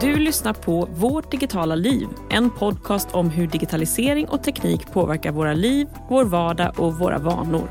Du 0.00 0.16
lyssnar 0.16 0.52
på 0.52 0.88
Vårt 0.94 1.30
digitala 1.30 1.74
liv, 1.74 2.08
en 2.30 2.50
podcast 2.50 3.08
om 3.14 3.30
hur 3.30 3.46
digitalisering 3.46 4.28
och 4.28 4.42
teknik 4.42 4.86
påverkar 4.92 5.32
våra 5.32 5.54
liv, 5.54 5.86
vår 6.08 6.24
vardag 6.24 6.80
och 6.80 6.98
våra 6.98 7.18
vanor. 7.18 7.68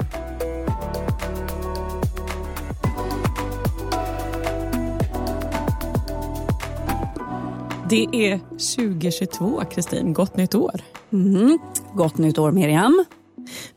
Det 7.90 8.08
är 8.14 8.40
2022, 8.76 9.62
Kristin. 9.72 10.14
Gott 10.14 10.38
nytt 10.38 10.56
år. 10.56 10.82
Mm. 11.14 11.60
Gott 11.94 12.18
nytt 12.18 12.38
år, 12.38 12.52
Miriam. 12.52 13.06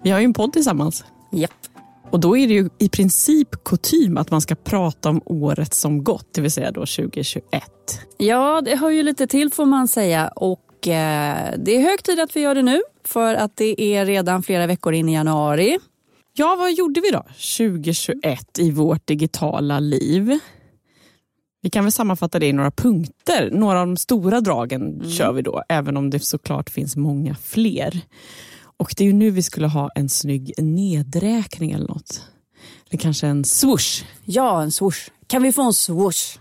Vi 0.02 0.10
har 0.10 0.18
ju 0.18 0.24
en 0.24 0.32
podd 0.32 0.52
tillsammans. 0.52 1.04
Japp. 1.30 1.59
Och 2.10 2.20
då 2.20 2.36
är 2.36 2.48
det 2.48 2.54
ju 2.54 2.68
i 2.78 2.88
princip 2.88 3.64
kutym 3.64 4.16
att 4.16 4.30
man 4.30 4.40
ska 4.40 4.54
prata 4.54 5.08
om 5.08 5.20
året 5.24 5.74
som 5.74 6.04
gått, 6.04 6.34
det 6.34 6.40
vill 6.40 6.52
säga 6.52 6.70
då 6.70 6.80
2021. 6.80 7.44
Ja, 8.18 8.60
det 8.60 8.76
hör 8.76 8.90
ju 8.90 9.02
lite 9.02 9.26
till 9.26 9.50
får 9.50 9.66
man 9.66 9.88
säga. 9.88 10.28
Och 10.28 10.88
eh, 10.88 11.54
det 11.58 11.76
är 11.76 11.80
hög 11.80 12.02
tid 12.02 12.20
att 12.20 12.36
vi 12.36 12.40
gör 12.40 12.54
det 12.54 12.62
nu, 12.62 12.82
för 13.04 13.34
att 13.34 13.56
det 13.56 13.82
är 13.82 14.06
redan 14.06 14.42
flera 14.42 14.66
veckor 14.66 14.94
in 14.94 15.08
i 15.08 15.14
januari. 15.14 15.78
Ja, 16.32 16.56
vad 16.58 16.72
gjorde 16.72 17.00
vi 17.00 17.10
då 17.10 17.22
2021 17.58 18.58
i 18.58 18.70
vårt 18.70 19.06
digitala 19.06 19.80
liv? 19.80 20.38
Vi 21.62 21.70
kan 21.70 21.84
väl 21.84 21.92
sammanfatta 21.92 22.38
det 22.38 22.46
i 22.46 22.52
några 22.52 22.70
punkter. 22.70 23.50
Några 23.52 23.80
av 23.80 23.86
de 23.86 23.96
stora 23.96 24.40
dragen 24.40 24.82
mm. 24.82 25.10
kör 25.10 25.32
vi 25.32 25.42
då, 25.42 25.62
även 25.68 25.96
om 25.96 26.10
det 26.10 26.20
såklart 26.20 26.70
finns 26.70 26.96
många 26.96 27.34
fler. 27.34 28.00
Och 28.80 28.94
det 28.96 29.04
är 29.04 29.06
ju 29.06 29.12
nu 29.12 29.30
vi 29.30 29.42
skulle 29.42 29.66
ha 29.66 29.90
en 29.94 30.08
snygg 30.08 30.52
nedräkning 30.58 31.70
eller 31.70 31.88
något. 31.88 32.22
Eller 32.88 32.98
kanske 32.98 33.26
en 33.26 33.44
swoosh. 33.44 34.04
Ja, 34.24 34.62
en 34.62 34.70
swoosh. 34.70 35.10
Kan 35.26 35.42
vi 35.42 35.52
få 35.52 35.62
en 35.62 35.72
swoosh? 35.72 36.38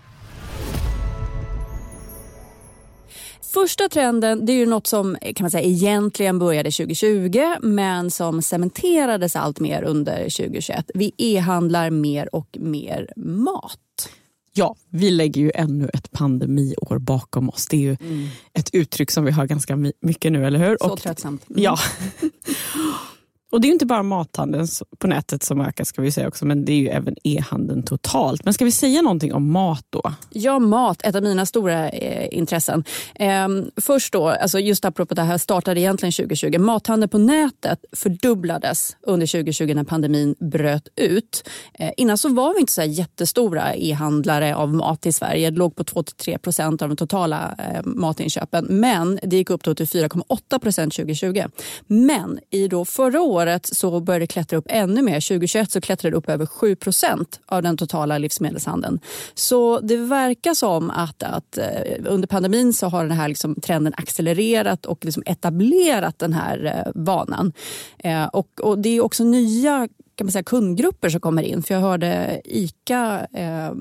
Första 3.54 3.90
trenden 3.90 4.46
det 4.46 4.52
är 4.52 4.56
ju 4.56 4.66
något 4.66 4.88
som 4.88 5.16
eh, 5.16 5.34
kan 5.34 5.44
man 5.44 5.52
säga, 5.52 5.64
egentligen 5.64 6.40
började 6.40 6.72
2020 6.72 7.44
men 7.62 8.12
som 8.12 8.42
cementerades 8.42 9.36
allt 9.36 9.60
mer 9.60 9.84
under 9.84 10.24
2021. 10.24 10.92
Vi 10.94 11.12
e-handlar 11.18 11.90
mer 11.90 12.36
och 12.36 12.58
mer 12.60 13.14
mat. 13.16 14.10
Ja, 14.54 14.76
vi 14.90 15.12
lägger 15.12 15.42
ju 15.42 15.52
ännu 15.56 15.90
ett 15.94 16.12
pandemiår 16.12 17.00
bakom 17.00 17.50
oss. 17.50 17.68
Det 17.68 17.78
är 17.78 17.82
ju 17.82 17.98
mm. 18.02 18.28
ett 18.54 18.70
uttryck 18.74 19.12
som 19.12 19.26
vi 19.26 19.32
har 19.32 19.46
ganska 19.46 19.76
mycket 20.02 20.32
nu, 20.32 20.46
eller 20.46 20.60
hur? 20.60 20.78
Så 20.82 20.92
och, 20.92 21.00
tröttsamt. 21.00 21.50
Mm. 21.50 21.64
Ja. 21.64 21.78
Och 23.52 23.62
det 23.62 23.68
är 23.68 23.72
inte 23.72 23.86
bara 23.86 24.04
mathandeln 24.04 24.68
på 24.98 25.08
nätet 25.08 25.44
som 25.44 25.62
ökar 25.62 25.84
ska 25.84 26.02
vi 26.02 26.12
säga 26.12 26.28
också, 26.28 26.46
men 26.46 26.66
det 26.66 26.72
är 26.72 26.78
ju 26.78 26.88
även 26.88 27.16
e-handeln 27.24 27.84
totalt. 27.84 28.46
Men 28.46 28.54
ska 28.54 28.66
vi 28.66 28.72
säga 28.72 29.02
någonting 29.02 29.34
om 29.34 29.52
mat 29.52 29.86
då? 29.90 30.14
Ja, 30.30 30.60
mat, 30.60 31.02
ett 31.04 31.16
av 31.16 31.24
mina 31.24 31.46
stora 31.46 31.90
eh, 31.90 32.38
intressen. 32.38 32.84
Eh, 33.16 33.48
först 33.82 34.14
då, 34.14 34.28
alltså 34.28 34.60
just 34.60 34.86
apropå 34.86 35.14
det 35.14 35.22
här 35.22 35.38
startade 35.38 35.80
egentligen 35.80 36.12
2020. 36.12 36.60
Mathandeln 36.60 37.10
på 37.10 37.18
nätet 37.18 37.86
fördubblades 37.92 38.98
under 39.02 39.28
2020 39.28 39.74
när 39.76 39.84
pandemin 39.84 40.36
bröt 40.40 40.88
ut. 40.96 41.50
Eh, 41.74 41.92
innan 41.98 42.18
så 42.18 42.30
var 42.30 42.54
vi 42.54 42.60
inte 42.60 42.74
så 42.74 42.84
jättestora 42.84 43.76
e-handlare 43.76 44.56
av 44.56 44.74
mat 44.74 45.06
i 45.06 45.12
Sverige. 45.12 45.50
Det 45.50 45.58
låg 45.58 45.76
på 45.76 45.84
2-3 45.84 46.38
procent 46.38 46.82
av 46.82 46.90
de 46.90 46.96
totala 46.98 47.56
eh, 47.58 47.82
matinköpen. 47.84 48.66
Men 48.70 49.20
det 49.24 49.36
gick 49.36 49.50
upp 49.50 49.64
till 49.64 49.74
4,8 49.74 50.60
procent 50.60 50.94
2020. 50.96 51.44
Men 51.88 52.40
i 52.52 52.68
då 52.68 52.86
förra 52.86 53.22
året 53.22 53.39
året 53.40 53.66
så 53.66 54.00
började 54.00 54.24
det 54.24 54.28
klättra 54.28 54.58
upp 54.58 54.66
ännu 54.70 55.02
mer. 55.02 55.14
2021 55.14 55.72
så 55.72 55.82
klättrade 55.82 56.14
det 56.14 56.18
upp 56.18 56.30
över 56.30 56.46
7% 56.46 57.26
av 57.46 57.64
den 57.64 57.78
totala 57.78 58.18
livsmedelshandeln. 58.18 59.00
Så 59.34 59.80
det 59.80 59.98
verkar 59.98 60.54
som 60.54 60.90
att, 60.90 61.24
att 61.24 61.58
eh, 61.58 61.66
under 62.06 62.28
pandemin 62.28 62.74
så 62.74 62.88
har 62.88 63.04
den 63.04 63.18
här 63.18 63.28
liksom 63.28 63.56
trenden 63.56 63.94
accelererat 63.98 64.86
och 64.86 65.06
liksom 65.06 65.24
etablerat 65.26 66.20
den 66.20 66.34
här 66.34 66.66
eh, 66.66 66.92
vanan. 66.96 67.54
Eh, 67.98 68.26
och, 68.26 68.62
och 68.62 68.80
det 68.80 68.90
är 68.90 69.02
också 69.02 69.24
nya 69.24 69.88
kan 70.20 70.26
man 70.26 70.32
säga, 70.32 70.44
kundgrupper 70.44 71.10
som 71.10 71.22
kommer 71.22 71.44
in. 71.44 71.64
För 71.64 71.74
Jag 71.74 71.82
hörde 71.82 72.42
ICA 72.46 73.28
eh, 73.34 73.74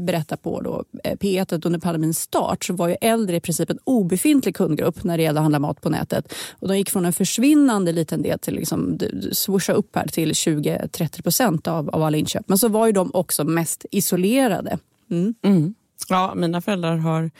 berätta 0.00 0.36
på 0.36 0.60
då, 0.60 0.84
eh, 1.04 1.16
P1 1.16 1.54
att 1.54 1.66
under 1.66 1.78
pandemins 1.78 2.20
start 2.20 2.64
så 2.64 2.72
var 2.72 2.88
ju 2.88 2.96
äldre 3.00 3.36
i 3.36 3.40
princip 3.40 3.70
en 3.70 3.78
obefintlig 3.84 4.56
kundgrupp 4.56 5.04
när 5.04 5.16
det 5.16 5.22
gällde 5.22 5.40
att 5.40 5.44
handla 5.44 5.58
mat 5.58 5.80
på 5.80 5.90
nätet. 5.90 6.34
Och 6.52 6.68
De 6.68 6.78
gick 6.78 6.90
från 6.90 7.04
en 7.04 7.12
försvinnande 7.12 7.92
liten 7.92 8.22
del 8.22 8.38
till 8.38 8.54
liksom, 8.54 8.98
swoosha 9.32 9.72
upp 9.72 9.96
här 9.96 10.06
till 10.06 10.32
20-30 10.32 11.22
procent 11.22 11.68
av, 11.68 11.90
av 11.90 12.02
alla 12.02 12.16
inköp. 12.16 12.48
Men 12.48 12.58
så 12.58 12.68
var 12.68 12.86
ju 12.86 12.92
de 12.92 13.10
också 13.14 13.44
mest 13.44 13.86
isolerade. 13.90 14.78
Mm. 15.10 15.34
Mm. 15.42 15.74
Ja, 16.08 16.34
mina 16.34 16.60
föräldrar 16.60 16.96
har 16.96 17.30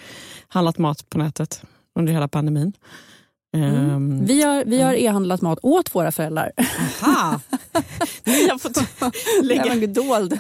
handlat 0.49 0.79
mat 0.79 1.09
på 1.09 1.19
nätet 1.19 1.63
under 1.95 2.13
hela 2.13 2.29
pandemin. 2.29 2.73
Mm. 3.55 3.91
Um, 3.91 4.25
vi 4.27 4.43
har, 4.43 4.65
vi 4.65 4.81
har 4.81 4.95
e-handlat 4.95 5.41
mat 5.41 5.59
åt 5.63 5.95
våra 5.95 6.13
föräldrar. 6.13 6.53
Aha. 7.03 7.41
Ni 8.25 8.49
har 8.49 8.59
fått 8.59 8.77
lägga... 9.43 9.87
dold. 9.87 10.39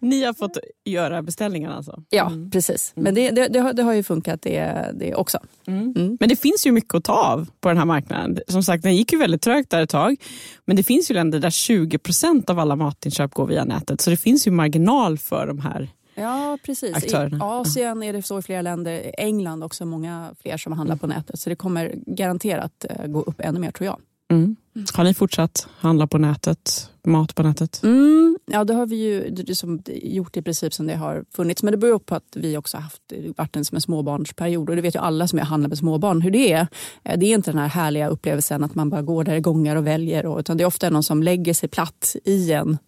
Ni 0.00 0.24
har 0.24 0.32
fått 0.32 0.58
göra 0.84 1.22
beställningarna 1.22 1.76
alltså? 1.76 2.02
Ja, 2.10 2.26
mm. 2.26 2.50
precis. 2.50 2.92
Men 2.94 3.14
det, 3.14 3.30
det, 3.30 3.48
det, 3.48 3.60
har, 3.60 3.72
det, 3.72 3.82
har, 3.82 3.92
ju 3.92 4.02
funkat 4.02 4.42
det, 4.42 4.90
det 4.94 5.14
också. 5.14 5.38
Mm. 5.66 5.94
mm. 5.96 6.16
Men 6.20 6.28
det 6.28 6.36
finns 6.36 6.66
ju 6.66 6.72
mycket 6.72 6.94
att 6.94 7.04
ta 7.04 7.12
av 7.12 7.48
på 7.60 7.68
den 7.68 7.78
här 7.78 7.84
marknaden. 7.84 8.38
Som 8.48 8.62
sagt, 8.62 8.82
den 8.82 8.96
gick 8.96 9.12
ju 9.12 9.18
väldigt 9.18 9.42
trögt 9.42 9.70
där 9.70 9.82
ett 9.82 9.90
tag. 9.90 10.16
Men 10.64 10.76
det 10.76 10.82
finns 10.82 11.10
ju 11.10 11.14
länder 11.14 11.40
där 11.40 11.50
20 11.50 11.98
procent 11.98 12.50
av 12.50 12.58
alla 12.58 12.76
matinköp 12.76 13.34
går 13.34 13.46
via 13.46 13.64
nätet. 13.64 14.00
Så 14.00 14.10
det 14.10 14.16
finns 14.16 14.46
ju 14.46 14.50
marginal 14.50 15.18
för 15.18 15.46
de 15.46 15.58
här 15.58 15.88
Ja, 16.14 16.58
precis. 16.64 16.96
Aktörerna. 16.96 17.36
I 17.36 17.40
Asien 17.42 18.02
är 18.02 18.12
det 18.12 18.22
så 18.22 18.38
i 18.38 18.42
flera 18.42 18.62
länder. 18.62 19.14
England 19.18 19.64
också 19.64 19.86
många 19.86 20.34
fler 20.40 20.56
som 20.56 20.72
handlar 20.72 20.96
på 20.96 21.06
nätet. 21.06 21.40
Så 21.40 21.50
det 21.50 21.56
kommer 21.56 21.94
garanterat 22.06 22.84
eh, 22.90 23.06
gå 23.06 23.22
upp 23.22 23.40
ännu 23.40 23.60
mer 23.60 23.70
tror 23.70 23.86
jag. 23.86 24.00
Mm. 24.30 24.56
Har 24.94 25.04
ni 25.04 25.14
fortsatt 25.14 25.68
handla 25.78 26.06
på 26.06 26.18
nätet, 26.18 26.90
mat 27.06 27.34
på 27.34 27.42
nätet? 27.42 27.82
Mm, 27.82 28.38
ja, 28.46 28.64
det 28.64 28.74
har 28.74 28.86
vi 28.86 28.96
ju 28.96 29.34
liksom 29.34 29.82
gjort 29.86 30.36
i 30.36 30.42
princip 30.42 30.74
som 30.74 30.86
det 30.86 30.94
har 30.94 31.24
funnits. 31.30 31.62
Men 31.62 31.72
det 31.72 31.78
beror 31.78 31.98
på 31.98 32.14
att 32.14 32.36
vi 32.36 32.56
också 32.56 32.78
haft 32.78 33.02
varit 33.36 33.56
en, 33.56 33.64
som 33.64 33.76
en 33.76 33.80
småbarnsperiod. 33.80 34.70
Och 34.70 34.76
det 34.76 34.82
vet 34.82 34.94
ju 34.94 34.98
alla 34.98 35.28
som 35.28 35.38
handlar 35.38 35.68
med 35.68 35.78
småbarn 35.78 36.20
hur 36.20 36.30
det 36.30 36.52
är. 36.52 36.66
Eh, 37.04 37.18
det 37.18 37.26
är 37.26 37.34
inte 37.34 37.50
den 37.50 37.60
här 37.60 37.68
härliga 37.68 38.08
upplevelsen 38.08 38.64
att 38.64 38.74
man 38.74 38.90
bara 38.90 39.02
går 39.02 39.24
där 39.24 39.34
i 39.34 39.40
gångar 39.40 39.76
och 39.76 39.86
väljer. 39.86 40.26
Och, 40.26 40.38
utan 40.38 40.56
det 40.56 40.64
är 40.64 40.66
ofta 40.66 40.90
någon 40.90 41.02
som 41.02 41.22
lägger 41.22 41.54
sig 41.54 41.68
platt 41.68 42.16
i 42.24 42.52
en 42.52 42.78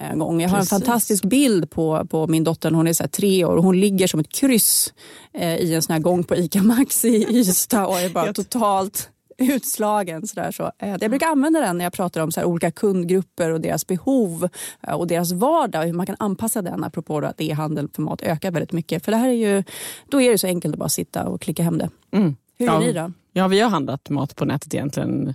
gång. 0.00 0.40
Jag 0.40 0.48
har 0.48 0.58
Precis. 0.58 0.72
en 0.72 0.80
fantastisk 0.80 1.24
bild 1.24 1.70
på, 1.70 2.06
på 2.10 2.26
min 2.26 2.44
dotter. 2.44 2.70
Hon 2.70 2.86
är 2.86 2.92
så 2.92 3.08
tre 3.08 3.44
år 3.44 3.56
och 3.56 3.64
hon 3.64 3.80
ligger 3.80 4.06
som 4.06 4.20
ett 4.20 4.32
kryss 4.32 4.94
eh, 5.32 5.56
i 5.56 5.74
en 5.74 5.82
sån 5.82 5.92
här 5.92 6.00
gång 6.00 6.24
på 6.24 6.36
ICA 6.36 6.62
Maxi 6.62 7.08
i 7.08 7.38
Ystad 7.38 7.86
och 7.86 8.00
är 8.00 8.08
bara 8.08 8.32
totalt 8.32 9.10
utslagen. 9.38 10.26
Så 10.26 10.40
där, 10.40 10.50
så. 10.50 10.72
Eh, 10.78 10.96
jag 11.00 11.10
brukar 11.10 11.26
använda 11.26 11.60
den 11.60 11.78
när 11.78 11.84
jag 11.84 11.92
pratar 11.92 12.20
om 12.20 12.32
så 12.32 12.44
olika 12.44 12.70
kundgrupper 12.70 13.50
och 13.50 13.60
deras 13.60 13.86
behov 13.86 14.48
eh, 14.88 14.94
och 14.94 15.06
deras 15.06 15.32
vardag. 15.32 15.82
Hur 15.86 15.92
man 15.92 16.06
kan 16.06 16.16
anpassa 16.18 16.62
den 16.62 16.84
apropå 16.84 17.18
att 17.18 17.40
e-handel 17.40 17.88
för 17.94 18.02
mat 18.02 18.22
ökar 18.22 18.50
väldigt 18.50 18.72
mycket. 18.72 19.04
För 19.04 19.12
det 19.12 19.18
här 19.18 19.28
är 19.28 19.32
ju, 19.32 19.64
då 20.08 20.20
är 20.20 20.30
det 20.30 20.38
så 20.38 20.46
enkelt 20.46 20.74
att 20.74 20.78
bara 20.78 20.88
sitta 20.88 21.24
och 21.24 21.40
klicka 21.40 21.62
hem 21.62 21.78
det. 21.78 21.90
Mm. 22.12 22.36
Hur 22.58 22.66
gör 22.66 22.72
ja. 22.72 22.80
ni 22.80 22.92
då? 22.92 23.12
Ja, 23.32 23.48
vi 23.48 23.60
har 23.60 23.70
handlat 23.70 24.10
mat 24.10 24.36
på 24.36 24.44
nätet 24.44 24.74
egentligen 24.74 25.34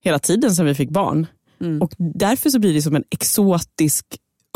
hela 0.00 0.18
tiden 0.18 0.54
sedan 0.54 0.66
vi 0.66 0.74
fick 0.74 0.90
barn. 0.90 1.26
Mm. 1.60 1.82
Och 1.82 1.92
därför 1.98 2.50
så 2.50 2.58
blir 2.58 2.74
det 2.74 2.82
som 2.82 2.96
en 2.96 3.04
exotisk 3.10 4.06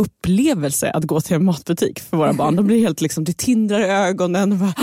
upplevelse 0.03 0.91
att 0.91 1.05
gå 1.05 1.21
till 1.21 1.37
en 1.37 1.45
matbutik 1.45 2.01
för 2.01 2.17
våra 2.17 2.33
barn. 2.33 2.57
De 2.57 2.67
blir 2.67 2.81
helt 2.81 3.01
liksom, 3.01 3.25
det 3.25 3.37
tindrar 3.37 3.81
i 3.81 3.85
ögonen. 3.85 4.53
Och, 4.53 4.59
bara, 4.59 4.75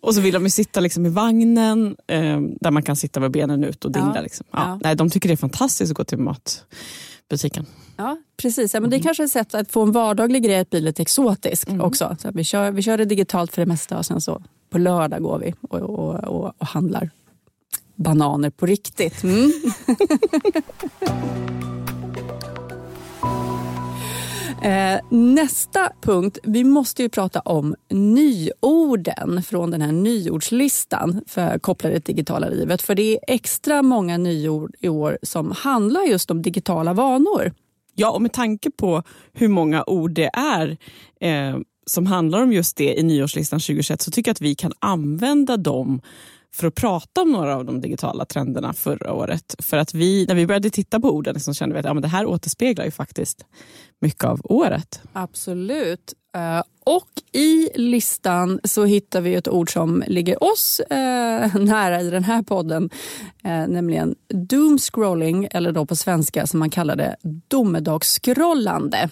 och 0.00 0.14
så 0.14 0.20
vill 0.20 0.34
de 0.34 0.50
sitta 0.50 0.80
liksom 0.80 1.06
i 1.06 1.08
vagnen 1.08 1.96
eh, 2.06 2.40
där 2.60 2.70
man 2.70 2.82
kan 2.82 2.96
sitta 2.96 3.20
med 3.20 3.30
benen 3.30 3.64
ut 3.64 3.84
och 3.84 3.92
dingla. 3.92 4.16
Ja. 4.16 4.22
Liksom. 4.22 4.46
Ja. 4.50 4.58
Ja. 4.58 4.80
Nej, 4.82 4.96
de 4.96 5.10
tycker 5.10 5.28
det 5.28 5.34
är 5.34 5.36
fantastiskt 5.36 5.90
att 5.90 5.96
gå 5.96 6.04
till 6.04 6.18
matbutiken. 6.18 7.66
Ja, 7.96 8.16
precis. 8.36 8.74
Ja, 8.74 8.80
men 8.80 8.90
det 8.90 8.96
är 8.96 8.98
mm. 8.98 9.04
kanske 9.04 9.22
är 9.22 9.24
ett 9.24 9.32
sätt 9.32 9.54
att 9.54 9.70
få 9.70 9.82
en 9.82 9.92
vardaglig 9.92 10.44
grej 10.44 10.58
att 10.58 10.70
bli 10.70 10.80
lite 10.80 11.02
exotisk 11.02 11.68
mm. 11.68 11.80
också. 11.80 12.16
Så 12.20 12.30
vi, 12.34 12.44
kör, 12.44 12.70
vi 12.70 12.82
kör 12.82 12.98
det 12.98 13.04
digitalt 13.04 13.52
för 13.52 13.62
det 13.62 13.66
mesta 13.66 13.98
och 13.98 14.06
sen 14.06 14.20
så 14.20 14.42
på 14.70 14.78
lördag 14.78 15.22
går 15.22 15.38
vi 15.38 15.54
och, 15.60 15.80
och, 15.80 16.14
och, 16.14 16.54
och 16.58 16.66
handlar 16.66 17.10
bananer 17.94 18.50
på 18.50 18.66
riktigt. 18.66 19.22
Mm. 19.22 19.52
Eh, 24.64 25.00
nästa 25.10 25.92
punkt, 26.02 26.38
vi 26.42 26.64
måste 26.64 27.02
ju 27.02 27.08
prata 27.08 27.40
om 27.40 27.74
nyorden 27.90 29.42
från 29.42 29.70
den 29.70 29.82
här 29.82 29.92
nyordslistan 29.92 31.20
för 31.26 31.58
kopplade 31.58 32.00
till 32.00 32.14
digitala 32.14 32.48
livet. 32.48 32.82
För 32.82 32.94
det 32.94 33.12
är 33.12 33.18
extra 33.34 33.82
många 33.82 34.16
nyord 34.16 34.74
i 34.80 34.88
år 34.88 35.18
som 35.22 35.50
handlar 35.50 36.02
just 36.02 36.30
om 36.30 36.42
digitala 36.42 36.92
vanor. 36.92 37.52
Ja, 37.94 38.10
och 38.10 38.22
med 38.22 38.32
tanke 38.32 38.70
på 38.70 39.02
hur 39.32 39.48
många 39.48 39.84
ord 39.84 40.10
det 40.10 40.30
är 40.32 40.76
eh, 41.20 41.58
som 41.86 42.06
handlar 42.06 42.42
om 42.42 42.52
just 42.52 42.76
det 42.76 42.94
i 42.94 43.02
nyårslistan 43.02 43.60
2021 43.60 44.02
så 44.02 44.10
tycker 44.10 44.28
jag 44.28 44.34
att 44.34 44.40
vi 44.40 44.54
kan 44.54 44.72
använda 44.78 45.56
dem 45.56 46.00
för 46.54 46.66
att 46.66 46.74
prata 46.74 47.22
om 47.22 47.32
några 47.32 47.56
av 47.56 47.64
de 47.64 47.80
digitala 47.80 48.24
trenderna 48.24 48.72
förra 48.72 49.12
året. 49.12 49.54
För 49.58 49.76
att 49.76 49.94
vi, 49.94 50.26
när 50.28 50.34
vi 50.34 50.46
började 50.46 50.70
titta 50.70 51.00
på 51.00 51.10
orden 51.10 51.40
så 51.40 51.54
kände 51.54 51.72
vi 51.72 51.78
att 51.78 51.86
ja, 51.86 51.94
men 51.94 52.02
det 52.02 52.08
här 52.08 52.26
återspeglar 52.26 52.84
ju 52.84 52.90
faktiskt 52.90 53.46
mycket 54.00 54.24
av 54.24 54.40
året. 54.44 55.02
Absolut. 55.12 56.14
Eh, 56.36 56.62
och 56.84 57.08
i 57.32 57.68
listan 57.74 58.60
så 58.64 58.84
hittar 58.84 59.20
vi 59.20 59.34
ett 59.34 59.48
ord 59.48 59.72
som 59.72 60.04
ligger 60.06 60.44
oss 60.44 60.80
eh, 60.80 61.56
nära 61.60 62.00
i 62.00 62.10
den 62.10 62.24
här 62.24 62.42
podden. 62.42 62.90
Eh, 63.44 63.66
nämligen 63.68 64.14
doomscrolling, 64.28 65.48
eller 65.50 65.72
då 65.72 65.86
på 65.86 65.96
svenska 65.96 66.46
som 66.46 66.58
man 66.58 66.70
kallar 66.70 66.96
det 66.96 67.16
domedagsskrollande. 67.48 69.10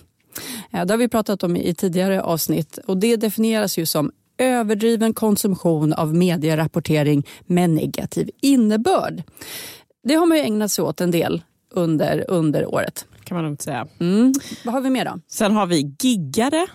Det 0.70 0.90
har 0.90 0.96
vi 0.96 1.08
pratat 1.08 1.42
om 1.42 1.56
i 1.56 1.74
tidigare 1.74 2.22
avsnitt 2.22 2.78
och 2.86 2.96
det 2.96 3.16
definieras 3.16 3.78
ju 3.78 3.86
som 3.86 4.12
överdriven 4.42 5.14
konsumtion 5.14 5.92
av 5.92 6.14
medierapportering 6.14 7.26
med 7.46 7.70
negativ 7.70 8.30
innebörd. 8.42 9.22
Det 10.04 10.14
har 10.14 10.26
man 10.26 10.36
ju 10.38 10.44
ägnat 10.44 10.70
sig 10.70 10.84
åt 10.84 11.00
en 11.00 11.10
del 11.10 11.42
under, 11.70 12.24
under 12.28 12.66
året. 12.66 13.06
kan 13.24 13.34
man 13.36 13.44
lugnt 13.44 13.62
säga. 13.62 13.86
Mm. 14.00 14.32
Vad 14.64 14.74
har 14.74 14.80
vi 14.80 14.90
mer 14.90 15.04
då? 15.04 15.20
Sen 15.28 15.52
har 15.52 15.66
vi 15.66 15.94
giggare. 16.00 16.66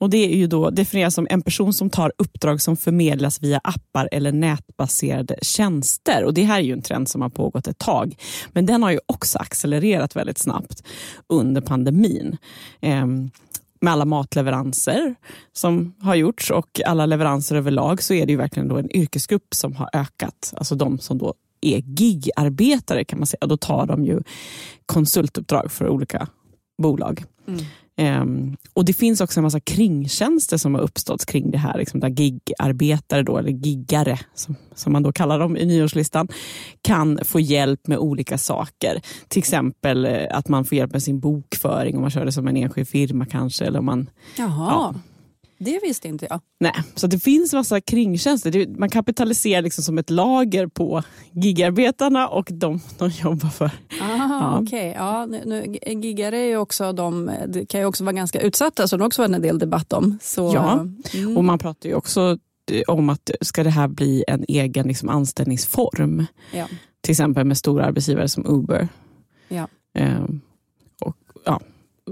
Och 0.00 0.10
Det 0.10 0.32
är 0.32 0.36
ju 0.36 0.46
då 0.46 0.70
definieras 0.70 1.14
som 1.14 1.26
en 1.30 1.42
person 1.42 1.72
som 1.72 1.90
tar 1.90 2.12
uppdrag 2.18 2.60
som 2.62 2.76
förmedlas 2.76 3.42
via 3.42 3.60
appar 3.64 4.08
eller 4.12 4.32
nätbaserade 4.32 5.36
tjänster. 5.42 6.24
Och 6.24 6.34
Det 6.34 6.42
här 6.44 6.58
är 6.58 6.62
ju 6.62 6.72
en 6.72 6.82
trend 6.82 7.08
som 7.08 7.22
har 7.22 7.28
pågått 7.28 7.66
ett 7.66 7.78
tag. 7.78 8.16
Men 8.52 8.66
den 8.66 8.82
har 8.82 8.90
ju 8.90 8.98
också 9.06 9.38
accelererat 9.38 10.16
väldigt 10.16 10.38
snabbt 10.38 10.82
under 11.28 11.60
pandemin. 11.60 12.36
Ehm, 12.80 13.30
med 13.84 13.92
alla 13.92 14.04
matleveranser 14.04 15.14
som 15.52 15.94
har 16.00 16.14
gjorts 16.14 16.50
och 16.50 16.80
alla 16.86 17.06
leveranser 17.06 17.56
överlag 17.56 18.02
så 18.02 18.14
är 18.14 18.26
det 18.26 18.32
ju 18.32 18.38
verkligen 18.38 18.68
då 18.68 18.76
en 18.76 18.96
yrkesgrupp 18.96 19.54
som 19.54 19.76
har 19.76 19.90
ökat. 19.92 20.54
Alltså 20.56 20.74
de 20.74 20.98
som 20.98 21.18
då 21.18 21.34
är 21.60 21.78
gigarbetare 21.78 23.04
kan 23.04 23.18
man 23.18 23.26
säga. 23.26 23.46
Då 23.46 23.56
tar 23.56 23.86
de 23.86 24.04
ju 24.04 24.22
konsultuppdrag 24.86 25.72
för 25.72 25.88
olika 25.88 26.28
bolag. 26.82 27.24
Mm. 27.48 27.64
Um, 27.96 28.56
och 28.72 28.84
Det 28.84 28.92
finns 28.92 29.20
också 29.20 29.40
en 29.40 29.44
massa 29.44 29.60
kringtjänster 29.60 30.56
som 30.56 30.74
har 30.74 30.82
uppstått 30.82 31.26
kring 31.26 31.50
det 31.50 31.58
här. 31.58 31.78
Liksom 31.78 32.00
där 32.00 32.08
gigarbetare, 32.08 33.22
då, 33.22 33.38
eller 33.38 33.50
giggare 33.50 34.18
som, 34.34 34.56
som 34.74 34.92
man 34.92 35.02
då 35.02 35.12
kallar 35.12 35.38
dem 35.38 35.56
i 35.56 35.66
nyårslistan, 35.66 36.28
kan 36.82 37.18
få 37.24 37.40
hjälp 37.40 37.86
med 37.86 37.98
olika 37.98 38.38
saker. 38.38 39.00
Till 39.28 39.38
exempel 39.38 40.04
eh, 40.04 40.26
att 40.30 40.48
man 40.48 40.64
får 40.64 40.78
hjälp 40.78 40.92
med 40.92 41.02
sin 41.02 41.20
bokföring 41.20 41.94
om 41.96 42.00
man 42.00 42.10
kör 42.10 42.24
det 42.24 42.32
som 42.32 42.48
en 42.48 42.56
enskild 42.56 42.88
firma 42.88 43.26
kanske. 43.26 43.64
Eller 43.64 43.78
om 43.78 43.84
man, 43.84 44.10
Jaha. 44.36 44.68
Ja, 44.70 44.94
det 45.64 45.80
visste 45.82 46.08
inte 46.08 46.26
jag. 46.30 46.40
Nej, 46.60 46.74
så 46.94 47.06
det 47.06 47.18
finns 47.18 47.52
massa 47.52 47.80
kringtjänster. 47.80 48.78
Man 48.78 48.90
kapitaliserar 48.90 49.62
liksom 49.62 49.84
som 49.84 49.98
ett 49.98 50.10
lager 50.10 50.66
på 50.66 51.02
gigarbetarna 51.32 52.28
och 52.28 52.48
de 52.52 52.80
de 52.98 53.08
jobbar 53.08 53.48
för. 53.48 53.70
Aha, 54.00 54.38
ja. 54.40 54.60
Okay. 54.60 54.88
Ja, 54.88 55.26
nu, 55.26 55.76
gigare 55.86 56.38
är 56.38 56.56
också 56.56 56.92
de, 56.92 57.30
det 57.48 57.66
kan 57.66 57.80
ju 57.80 57.86
också 57.86 58.04
vara 58.04 58.12
ganska 58.12 58.40
utsatta, 58.40 58.88
så 58.88 58.96
det 58.96 59.02
har 59.02 59.06
också 59.06 59.22
varit 59.22 59.34
en 59.34 59.42
del 59.42 59.58
debatt 59.58 59.92
om. 59.92 60.18
Så, 60.22 60.52
ja, 60.54 60.86
mm. 61.14 61.36
och 61.36 61.44
man 61.44 61.58
pratar 61.58 61.88
ju 61.88 61.94
också 61.94 62.38
om 62.86 63.08
att 63.08 63.30
ska 63.40 63.64
det 63.64 63.70
här 63.70 63.88
bli 63.88 64.24
en 64.28 64.44
egen 64.48 64.88
liksom, 64.88 65.08
anställningsform. 65.08 66.26
Ja. 66.52 66.66
Till 67.00 67.10
exempel 67.10 67.44
med 67.44 67.58
stora 67.58 67.84
arbetsgivare 67.84 68.28
som 68.28 68.46
Uber. 68.46 68.88
Ja. 69.48 69.68
Ehm, 69.94 70.40
och, 71.00 71.16
ja, 71.44 71.60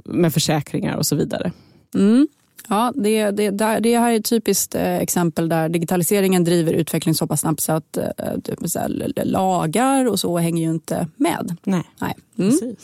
med 0.04 0.32
försäkringar 0.34 0.96
och 0.96 1.06
så 1.06 1.16
vidare. 1.16 1.52
Mm. 1.94 2.28
Ja, 2.68 2.92
det, 2.96 3.30
det, 3.30 3.50
det 3.80 3.98
här 3.98 4.12
är 4.12 4.16
ett 4.16 4.24
typiskt 4.24 4.74
eh, 4.74 4.96
exempel 4.96 5.48
där 5.48 5.68
digitaliseringen 5.68 6.44
driver 6.44 6.72
utveckling 6.72 7.14
så 7.14 7.26
pass 7.26 7.40
snabbt 7.40 7.60
så 7.60 7.72
att 7.72 7.96
eh, 7.96 8.04
typ 8.44 8.58
lagar 9.24 10.06
och 10.06 10.20
så 10.20 10.38
hänger 10.38 10.62
ju 10.62 10.70
inte 10.70 11.08
med. 11.16 11.56
Nej, 11.62 11.82
Nej. 11.98 12.14
Mm. 12.38 12.76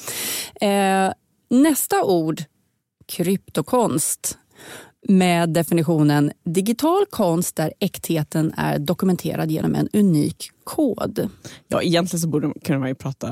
Eh, 0.60 1.12
nästa 1.50 2.04
ord, 2.04 2.42
kryptokonst 3.06 4.38
med 5.08 5.48
definitionen 5.48 6.32
digital 6.44 7.06
konst 7.10 7.56
där 7.56 7.72
äktheten 7.80 8.54
är 8.56 8.78
dokumenterad 8.78 9.50
genom 9.50 9.74
en 9.74 9.88
unik 9.92 10.50
kod. 10.64 11.28
Ja, 11.68 11.82
egentligen 11.82 12.20
så 12.20 12.28
borde 12.28 12.52
kunna 12.64 12.78
man 12.78 12.88
ju 12.88 12.94
prata 12.94 13.28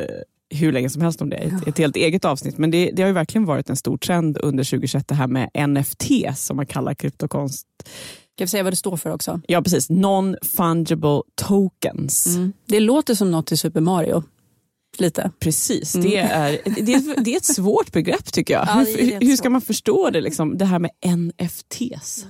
eh, 0.00 0.20
hur 0.50 0.72
länge 0.72 0.90
som 0.90 1.02
helst 1.02 1.22
om 1.22 1.30
det, 1.30 1.36
ett, 1.36 1.68
ett 1.68 1.78
helt 1.78 1.96
eget 1.96 2.24
avsnitt. 2.24 2.58
Men 2.58 2.70
det, 2.70 2.90
det, 2.90 3.02
har 3.02 3.06
ju 3.06 3.14
verkligen 3.14 3.44
varit 3.44 3.70
en 3.70 3.76
stor 3.76 3.96
trend 3.96 4.38
under 4.38 4.64
2021 4.64 5.08
det 5.08 5.14
här 5.14 5.26
med 5.26 5.50
NFT 5.68 6.04
som 6.36 6.56
man 6.56 6.66
kallar 6.66 6.94
kryptokonst. 6.94 7.66
Kan 8.36 8.44
vi 8.44 8.48
säga 8.48 8.62
vad 8.62 8.72
det 8.72 8.76
står 8.76 8.96
för 8.96 9.10
också? 9.10 9.40
Ja 9.46 9.62
precis, 9.62 9.90
non-fungible 9.90 11.22
tokens. 11.34 12.26
Mm. 12.26 12.52
Det 12.66 12.80
låter 12.80 13.14
som 13.14 13.30
något 13.30 13.52
i 13.52 13.56
Super 13.56 13.80
Mario. 13.80 14.22
Lite. 14.98 15.30
Precis, 15.38 15.94
mm. 15.94 16.10
det, 16.10 16.16
är, 16.16 16.58
det, 16.64 16.94
är, 16.94 17.20
det 17.20 17.32
är 17.32 17.36
ett 17.36 17.44
svårt 17.44 17.92
begrepp 17.92 18.32
tycker 18.32 18.54
jag. 18.54 18.66
Ja, 18.68 18.84
hur, 18.98 19.20
hur, 19.20 19.36
ska 19.36 19.50
man 19.50 19.60
förstå 19.60 20.10
det, 20.10 20.20
liksom, 20.20 20.58
det 20.58 20.64
här 20.64 20.78
med 20.78 20.90
NFTs? 21.06 22.26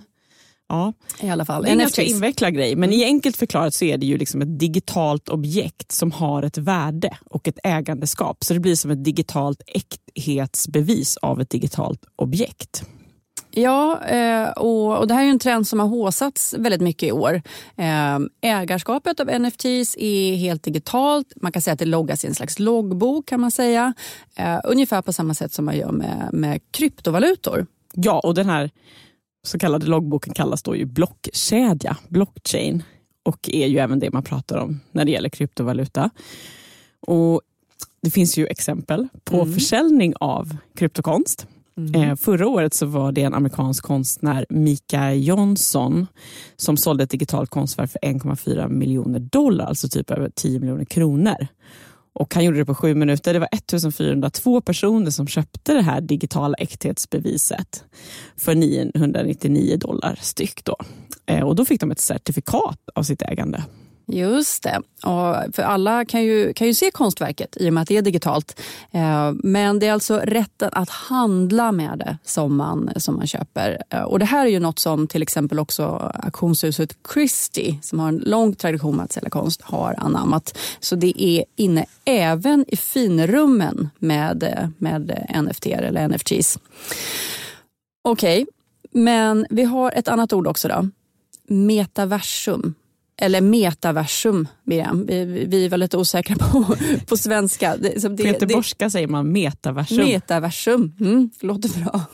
Ja. 0.71 0.93
I 1.21 1.31
alla 1.31 1.45
fall. 1.45 1.63
Det 1.63 1.69
är 1.69 1.73
en 1.73 1.79
ganska 1.79 2.03
invecklad 2.03 2.55
grej, 2.55 2.77
men 2.77 2.93
i 2.93 3.05
enkelt 3.05 3.37
förklarat 3.37 3.75
så 3.75 3.85
är 3.85 3.99
det 3.99 4.07
ju 4.07 4.19
liksom 4.19 4.43
ett 4.43 4.59
digitalt 4.59 5.29
objekt 5.29 5.93
som 5.93 6.13
har 6.13 6.43
ett 6.43 6.59
värde 6.59 7.17
och 7.25 7.49
ett 7.49 7.59
ägandeskap. 7.65 8.45
Så 8.45 8.55
det 8.55 8.61
blir 8.61 8.75
som 8.75 8.91
ett 8.91 9.05
digitalt 9.05 9.63
äkthetsbevis 9.67 11.17
av 11.17 11.41
ett 11.41 11.51
digitalt 11.51 12.05
objekt. 12.17 12.85
Ja, 13.51 14.05
eh, 14.05 14.49
och, 14.51 15.07
det 15.07 15.15
här 15.15 15.25
är 15.25 15.31
en 15.31 15.39
trend 15.39 15.69
som 15.69 15.81
har 15.81 15.87
håsats 15.87 16.55
väldigt 16.59 16.81
mycket 16.81 17.09
i 17.09 17.13
år. 17.13 17.43
Eh, 17.77 18.19
ägarskapet 18.41 19.21
av 19.21 19.41
NFTs 19.41 19.97
är 19.99 20.37
helt 20.37 20.63
digitalt. 20.63 21.33
Man 21.37 21.53
kan 21.53 21.63
säga 21.63 21.73
att 21.73 21.79
det 21.79 21.85
loggas 21.85 22.25
i 22.25 22.29
en 22.29 22.35
slags 22.35 22.59
loggbok 22.59 23.29
kan 23.29 23.41
man 23.41 23.51
säga. 23.51 23.95
Eh, 24.37 24.61
ungefär 24.65 25.03
på 25.03 25.13
samma 25.13 25.35
sätt 25.35 25.53
som 25.53 25.65
man 25.65 25.77
gör 25.77 25.93
med, 25.93 26.29
med 26.33 26.61
kryptovalutor. 26.71 27.67
Ja, 27.95 28.21
och 28.21 28.35
den 28.35 28.47
här 28.47 28.71
så 29.43 29.59
kallade 29.59 29.87
loggboken 29.87 30.35
kallas 30.35 30.63
då 30.63 30.77
ju 30.77 30.85
blockkedja, 30.85 31.97
blockchain 32.09 32.83
och 33.23 33.51
är 33.53 33.67
ju 33.67 33.79
även 33.79 33.99
det 33.99 34.13
man 34.13 34.23
pratar 34.23 34.59
om 34.59 34.81
när 34.93 35.05
det 35.05 35.11
gäller 35.11 35.29
kryptovaluta. 35.29 36.11
Och 37.01 37.41
det 38.03 38.11
finns 38.11 38.39
ju 38.39 38.47
exempel 38.47 39.09
på 39.25 39.43
mm. 39.43 39.55
försäljning 39.55 40.15
av 40.21 40.57
kryptokonst. 40.75 41.47
Mm. 41.77 42.03
Eh, 42.03 42.17
förra 42.17 42.49
året 42.49 42.75
så 42.75 42.87
var 42.87 43.13
det 43.13 43.23
en 43.23 43.35
amerikansk 43.35 43.85
konstnär, 43.85 44.47
Mika 44.49 45.15
Johnson, 45.15 46.07
som 46.57 46.77
sålde 46.77 47.05
ett 47.05 47.11
digitalt 47.11 47.51
konstverk 47.51 47.91
för 47.91 47.99
1,4 47.99 48.69
miljoner 48.69 49.19
dollar, 49.21 49.67
alltså 49.67 49.89
typ 49.89 50.11
över 50.11 50.31
10 50.35 50.61
miljoner 50.61 50.85
kronor. 50.85 51.47
Och 52.13 52.35
han 52.35 52.45
gjorde 52.45 52.59
det 52.59 52.65
på 52.65 52.75
sju 52.75 52.95
minuter. 52.95 53.33
Det 53.33 53.39
var 53.39 53.49
1402 53.53 54.61
personer 54.61 55.11
som 55.11 55.27
köpte 55.27 55.75
det 55.75 55.83
här 55.83 56.01
digitala 56.01 56.55
äkthetsbeviset 56.55 57.85
för 58.37 58.55
999 58.55 59.77
dollar 59.77 60.19
styck. 60.23 60.65
Då. 60.65 60.77
Eh, 61.27 61.43
och 61.43 61.57
då 61.57 61.65
fick 61.65 61.81
de 61.81 61.91
ett 61.91 62.01
certifikat 62.01 62.79
av 62.95 63.03
sitt 63.03 63.23
ägande. 63.23 63.65
Just 64.13 64.63
det. 64.63 64.81
Och 65.03 65.55
för 65.55 65.63
alla 65.63 66.05
kan 66.05 66.23
ju, 66.23 66.53
kan 66.53 66.67
ju 66.67 66.75
se 66.75 66.91
konstverket 66.91 67.57
i 67.61 67.69
och 67.69 67.73
med 67.73 67.83
att 67.83 67.89
det 67.89 67.97
är 67.97 68.03
digitalt. 68.03 68.61
Eh, 68.91 69.33
men 69.33 69.79
det 69.79 69.87
är 69.87 69.93
alltså 69.93 70.17
rätten 70.17 70.71
att 70.73 70.91
handla 70.91 71.73
med 71.73 71.99
det 71.99 72.19
som 72.25 72.57
man, 72.57 72.91
som 72.97 73.17
man 73.17 73.27
köper. 73.27 73.83
Eh, 73.91 74.03
och 74.03 74.19
Det 74.19 74.25
här 74.25 74.47
är 74.47 74.51
ju 74.51 74.61
något 74.61 74.79
som 74.79 75.07
till 75.07 75.23
exempel 75.23 75.59
också 75.59 76.13
auktionshuset 76.23 76.97
Christie 77.13 77.79
som 77.83 77.99
har 77.99 78.09
en 78.09 78.17
lång 78.17 78.55
tradition 78.55 78.97
med 78.97 79.05
att 79.05 79.13
sälja 79.13 79.31
konst 79.31 79.63
har 79.63 79.95
anammat. 79.99 80.59
Så 80.81 80.97
det 80.97 81.23
är 81.23 81.45
inne 81.57 81.87
även 82.05 82.65
i 82.69 82.77
finrummen 82.77 83.91
med, 83.99 84.69
med 84.79 85.27
NFT 85.45 85.67
eller 85.67 86.09
NFTs. 86.09 86.59
Okej, 88.03 88.43
okay. 88.43 88.47
men 89.03 89.47
vi 89.51 89.65
har 89.65 89.93
ett 89.93 90.09
annat 90.09 90.33
ord 90.33 90.47
också 90.47 90.69
då. 90.69 90.89
Metaversum 91.47 92.75
eller 93.21 93.41
metaversum, 93.41 94.49
Miriam. 94.65 95.07
Vi, 95.07 95.25
vi 95.25 95.69
var 95.69 95.79
lite 95.79 95.97
osäkra 95.97 96.37
på, 96.37 96.77
på 97.07 97.17
svenska. 97.17 97.77
Det, 97.77 97.89
det, 97.89 98.17
på 98.17 98.29
göteborgska 98.29 98.91
säger 98.91 99.09
man 99.09 99.33
metaversum. 99.33 100.09
Metaversum, 100.09 100.93
mm, 101.01 101.31
låter 101.41 101.69
bra. 101.69 102.01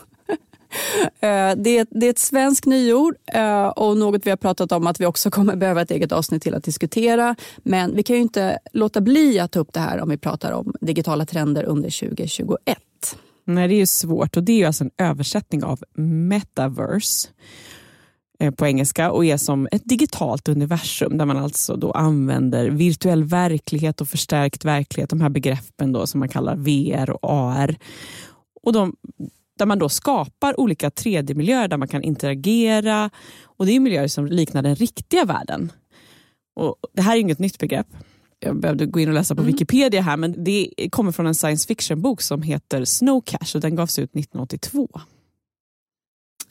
Eh, 1.21 1.53
det 1.57 1.79
är, 1.79 1.87
det 1.91 2.07
är 2.07 2.11
ett 2.11 2.19
svenskt 2.19 2.67
nyord 2.67 3.15
eh, 3.33 3.67
och 3.67 3.97
något 3.97 4.27
vi 4.27 4.31
har 4.31 4.37
pratat 4.37 4.73
om 4.73 4.87
att 4.87 5.01
vi 5.01 5.07
också 5.07 5.31
kommer 5.31 5.57
behöva 5.57 5.83
ett 5.83 5.91
eget 5.91 6.13
avsnitt 6.13 6.43
till 6.43 6.55
att 6.55 6.65
diskutera. 6.65 7.37
Men 7.57 7.97
vi 7.97 8.03
kan 8.03 8.17
ju 8.17 8.23
inte 8.23 8.59
låta 8.73 9.01
bli 9.01 9.39
att 9.39 9.53
ta 9.53 9.61
upp 9.61 9.73
det 9.73 9.81
här 9.81 10.01
om 10.01 10.09
vi 10.09 10.17
pratar 10.17 10.53
om 10.53 10.75
digitala 10.81 11.27
trender 11.27 11.65
under 11.65 12.09
2021. 12.09 12.79
Nej, 13.45 13.69
det 13.69 13.75
är 13.75 13.79
ju 13.79 13.87
svårt 13.87 14.37
och 14.37 14.43
det 14.43 14.53
är 14.53 14.57
ju 14.57 14.65
alltså 14.65 14.85
en 14.85 14.91
översättning 14.99 15.65
av 15.65 15.81
metaverse. 15.95 17.29
Eh, 18.39 18.51
på 18.51 18.67
engelska 18.67 19.11
och 19.11 19.25
är 19.25 19.37
som 19.37 19.69
ett 19.73 19.83
digitalt 19.85 20.49
universum 20.49 21.19
där 21.19 21.25
man 21.25 21.37
alltså 21.37 21.77
då 21.77 21.93
använder 21.93 22.71
virtuell 22.71 23.25
verklighet 23.25 24.01
och 24.01 24.09
förstärkt 24.09 24.65
verklighet, 24.65 25.11
de 25.11 25.21
här 25.21 25.29
begreppen 25.29 25.93
då 25.93 26.07
som 26.07 26.21
man 26.21 26.29
kallar 26.29 26.57
VR 26.57 27.11
och 27.11 27.31
AR. 27.31 27.77
Och 28.63 28.73
de, 28.73 28.97
där 29.59 29.67
man 29.67 29.79
då 29.79 29.89
skapar 29.89 30.61
olika 30.61 30.89
3D-miljöer 30.89 31.69
där 31.69 31.77
man 31.77 31.89
kan 31.89 32.03
interagera 32.03 33.11
och 33.45 33.67
det 33.67 33.73
är 33.73 33.81
miljöer 33.81 34.09
som 34.09 34.27
liknar 34.27 34.63
den 34.63 34.75
riktiga 34.75 35.25
världen. 35.25 35.73
Och 36.57 36.77
det 36.93 37.03
här 37.03 37.17
är 37.17 37.21
inget 37.21 37.39
nytt 37.39 37.59
begrepp. 37.59 37.89
Jag 38.39 38.61
behövde 38.61 38.87
gå 38.87 39.01
in 39.01 39.09
och 39.09 39.15
läsa 39.15 39.35
på 39.35 39.43
mm. 39.43 39.53
Wikipedia 39.53 40.03
här 40.03 40.17
men 40.17 40.45
det 40.45 40.71
kommer 40.91 41.13
från 41.13 41.27
en 41.27 41.35
science 41.35 41.69
fiction-bok 41.69 42.23
som 42.23 42.43
heter 42.43 42.85
Snow 42.85 43.21
Cash 43.21 43.55
och 43.55 43.61
den 43.61 43.77
gavs 43.77 43.99
ut 43.99 44.11
1982. 44.11 44.89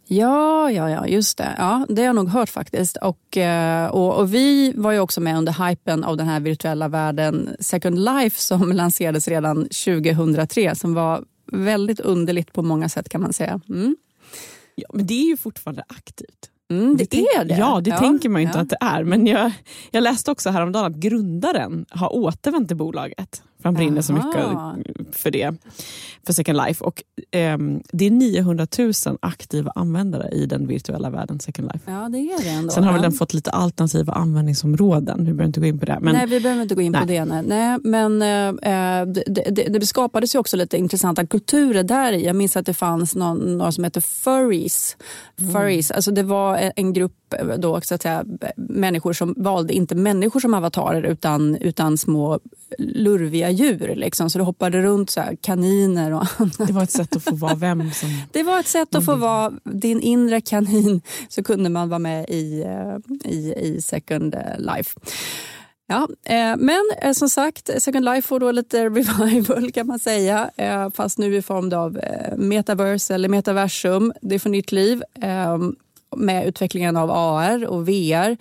Ja, 0.08 0.72
ja, 0.72 0.90
ja, 0.90 1.08
just 1.08 1.38
det. 1.38 1.56
Ja, 1.58 1.86
det 1.90 2.02
har 2.02 2.06
jag 2.06 2.16
nog 2.16 2.30
hört 2.30 2.50
faktiskt. 2.50 2.98
Och, 2.98 3.38
eh, 3.38 3.88
och, 3.88 4.16
och, 4.16 4.34
vi 4.34 4.74
var 4.76 4.92
ju 4.92 5.00
också 5.00 5.22
med 5.22 5.38
under 5.38 5.68
hypen 5.68 6.04
av 6.04 6.18
den 6.18 6.28
här 6.28 6.40
virtuella 6.40 6.88
världen 6.88 7.56
Second 7.60 8.00
Life 8.00 8.42
som 8.42 8.72
lanserades 8.74 9.28
redan 9.28 9.56
2003 9.64 10.76
som 10.76 10.94
var 10.94 11.24
väldigt 11.52 12.00
underligt 12.00 12.54
på 12.54 12.62
många 12.62 12.90
sätt 12.90 13.10
kan 13.10 13.22
man 13.22 13.34
säga. 13.34 13.60
Mm. 13.70 13.96
Ja, 14.76 14.88
men 14.94 15.08
det 15.08 15.14
är 15.14 15.28
ju 15.28 15.38
fortfarande 15.38 15.84
aktivt. 15.88 16.50
Mm, 16.72 16.98
det, 16.98 17.12
det 17.12 17.18
är 17.18 17.46
det. 17.46 17.56
Ja, 17.58 17.82
det 17.84 17.90
ja, 17.90 17.98
tänker 17.98 18.30
man 18.30 18.42
ju 18.42 18.48
inte 18.48 18.58
ja. 18.58 18.62
att 18.62 18.70
det 18.70 18.78
är. 18.82 19.04
Men 19.04 19.28
jag, 19.28 19.52
jag 19.92 20.02
läste 20.04 20.32
också 20.32 20.50
häromdagen 20.50 20.92
att 20.92 20.98
grundaren 20.98 21.86
har 21.90 22.16
återvänt 22.16 22.68
till 22.68 22.78
bolaget. 22.78 23.44
Han 23.66 23.74
brinner 23.74 24.02
så 24.02 24.14
mycket 24.14 24.46
för 25.12 25.32
det, 25.32 25.56
för 26.26 26.34
Second 26.34 26.58
Life. 26.68 26.84
Och, 26.84 27.04
eh, 27.32 27.58
det 27.92 28.06
är 28.06 28.12
900 28.12 28.68
000 28.78 28.94
aktiva 29.20 29.72
användare 29.76 30.30
i 30.30 30.46
den 30.46 30.68
virtuella 30.68 31.10
världen 31.10 31.40
Second 31.40 31.72
Life. 31.74 31.92
Ja, 31.92 32.10
det 32.10 32.18
är 32.18 32.44
det 32.44 32.50
ändå. 32.50 32.70
Sen 32.70 32.84
har 32.84 32.94
väl 32.94 33.02
den 33.02 33.12
fått 33.12 33.34
lite 33.34 33.50
alternativa 33.52 34.14
användningsområden. 34.14 35.18
Vi 35.20 35.24
behöver 35.26 35.46
inte 35.46 35.60
gå 35.60 35.66
in 35.66 35.80
på 35.80 35.86
det. 35.86 35.98
Men, 36.02 36.16
nej, 36.16 36.26
vi 36.26 36.40
behöver 36.40 36.62
inte 36.62 36.76
gå 36.76 36.82
in 36.82 36.92
nej. 36.92 37.02
på 37.02 37.08
det. 37.08 37.26
Nej. 37.26 37.44
nej 37.46 37.78
men 37.84 38.22
eh, 38.22 39.14
det, 39.14 39.24
det, 39.52 39.80
det, 39.80 39.86
skapades 39.86 40.36
ju 40.36 40.40
också 40.40 40.58
lite 40.58 40.78
intressanta 40.78 41.26
kulturer 41.26 41.84
där 41.84 42.14
i. 42.14 42.26
Jag 42.26 42.36
minns 42.36 42.58
att 42.58 42.66
det 42.66 42.74
fanns 42.74 43.16
någon, 43.16 43.58
några 43.58 43.72
som 43.72 43.84
hette 43.84 44.02
furries. 44.02 44.98
Mm. 45.40 45.54
furries. 45.54 45.92
Alltså 45.92 46.12
det 46.12 46.24
var 46.24 46.72
en 46.76 46.94
grupp 46.94 47.25
då, 47.58 47.82
så 47.82 47.96
att 47.96 48.02
säga, 48.02 48.26
människor 48.56 49.14
som 49.14 49.34
valde 49.38 49.74
inte 49.74 49.96
människor 49.96 50.40
som 50.40 50.54
avatarer 50.54 51.04
utan, 51.04 51.56
utan 51.56 51.98
små 51.98 52.40
lurviga 52.78 53.50
djur. 53.50 53.96
Liksom. 53.96 54.30
Så 54.30 54.38
det 54.38 54.44
hoppade 54.44 54.82
runt 54.82 55.10
så 55.10 55.24
kaniner 55.42 56.12
och 56.12 56.26
annat. 56.38 56.68
Det 56.68 56.74
var 56.74 56.84
ett 56.84 56.92
sätt 56.92 57.16
att 57.16 57.24
få 57.24 57.36
vara 57.36 57.56
vem 57.56 57.92
som... 57.92 58.10
Det 58.32 58.44
var 58.44 58.60
ett 58.60 58.68
sätt 58.68 58.96
att 58.96 59.06
få 59.06 59.16
vara 59.16 59.54
din 59.64 60.02
inre 60.02 60.42
kanin. 60.42 61.02
Så 61.30 61.44
kunde 61.44 61.70
man 61.70 61.90
vara 61.90 62.00
med 62.00 62.30
i, 62.30 62.62
eh, 62.62 63.32
i, 63.32 63.54
i 63.58 63.82
Second 63.82 64.36
Life. 64.58 65.00
Ja, 65.88 66.08
eh, 66.26 66.56
men 66.58 66.92
eh, 67.02 67.14
som 67.14 67.30
sagt, 67.30 67.70
Second 67.78 68.06
Life 68.06 68.28
får 68.28 68.40
då 68.40 68.52
lite 68.52 68.84
revival 68.90 69.72
kan 69.72 69.88
man 69.88 70.00
säga. 70.00 70.52
fast 70.94 71.18
nu 71.18 71.36
i 71.36 71.42
form 71.42 71.74
av 71.74 72.00
metaverse 72.38 73.14
eller 73.14 73.30
metaversum. 73.30 74.14
Det 74.22 74.40
får 74.40 74.50
nytt 74.50 74.72
liv 74.72 75.04
med 76.18 76.48
utvecklingen 76.48 76.98
av 76.98 77.12
AR 77.12 77.66
och 77.66 77.90
VR. 77.90 78.38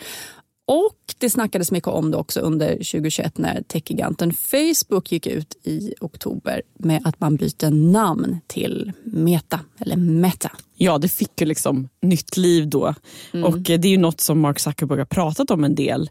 Och 0.66 1.14
det 1.18 1.30
snackades 1.30 1.70
mycket 1.70 1.88
om 1.88 2.10
det 2.10 2.16
också 2.16 2.40
under 2.40 2.68
2021 2.68 3.38
när 3.38 3.62
techgiganten 3.62 4.32
Facebook 4.32 5.12
gick 5.12 5.26
ut 5.26 5.56
i 5.62 5.94
oktober 6.00 6.62
med 6.78 7.02
att 7.04 7.20
man 7.20 7.36
byter 7.36 7.70
namn 7.70 8.40
till 8.46 8.92
Meta, 9.04 9.60
eller 9.78 9.96
Meta. 9.96 10.50
Ja, 10.76 10.98
det 10.98 11.08
fick 11.08 11.40
ju 11.40 11.46
liksom 11.46 11.88
nytt 12.02 12.36
liv 12.36 12.68
då. 12.68 12.94
Mm. 13.32 13.44
Och 13.44 13.60
det 13.60 13.74
är 13.74 13.86
ju 13.86 13.98
något 13.98 14.20
som 14.20 14.40
Mark 14.40 14.58
Zuckerberg 14.58 14.98
har 14.98 15.06
pratat 15.06 15.50
om 15.50 15.64
en 15.64 15.74
del. 15.74 16.10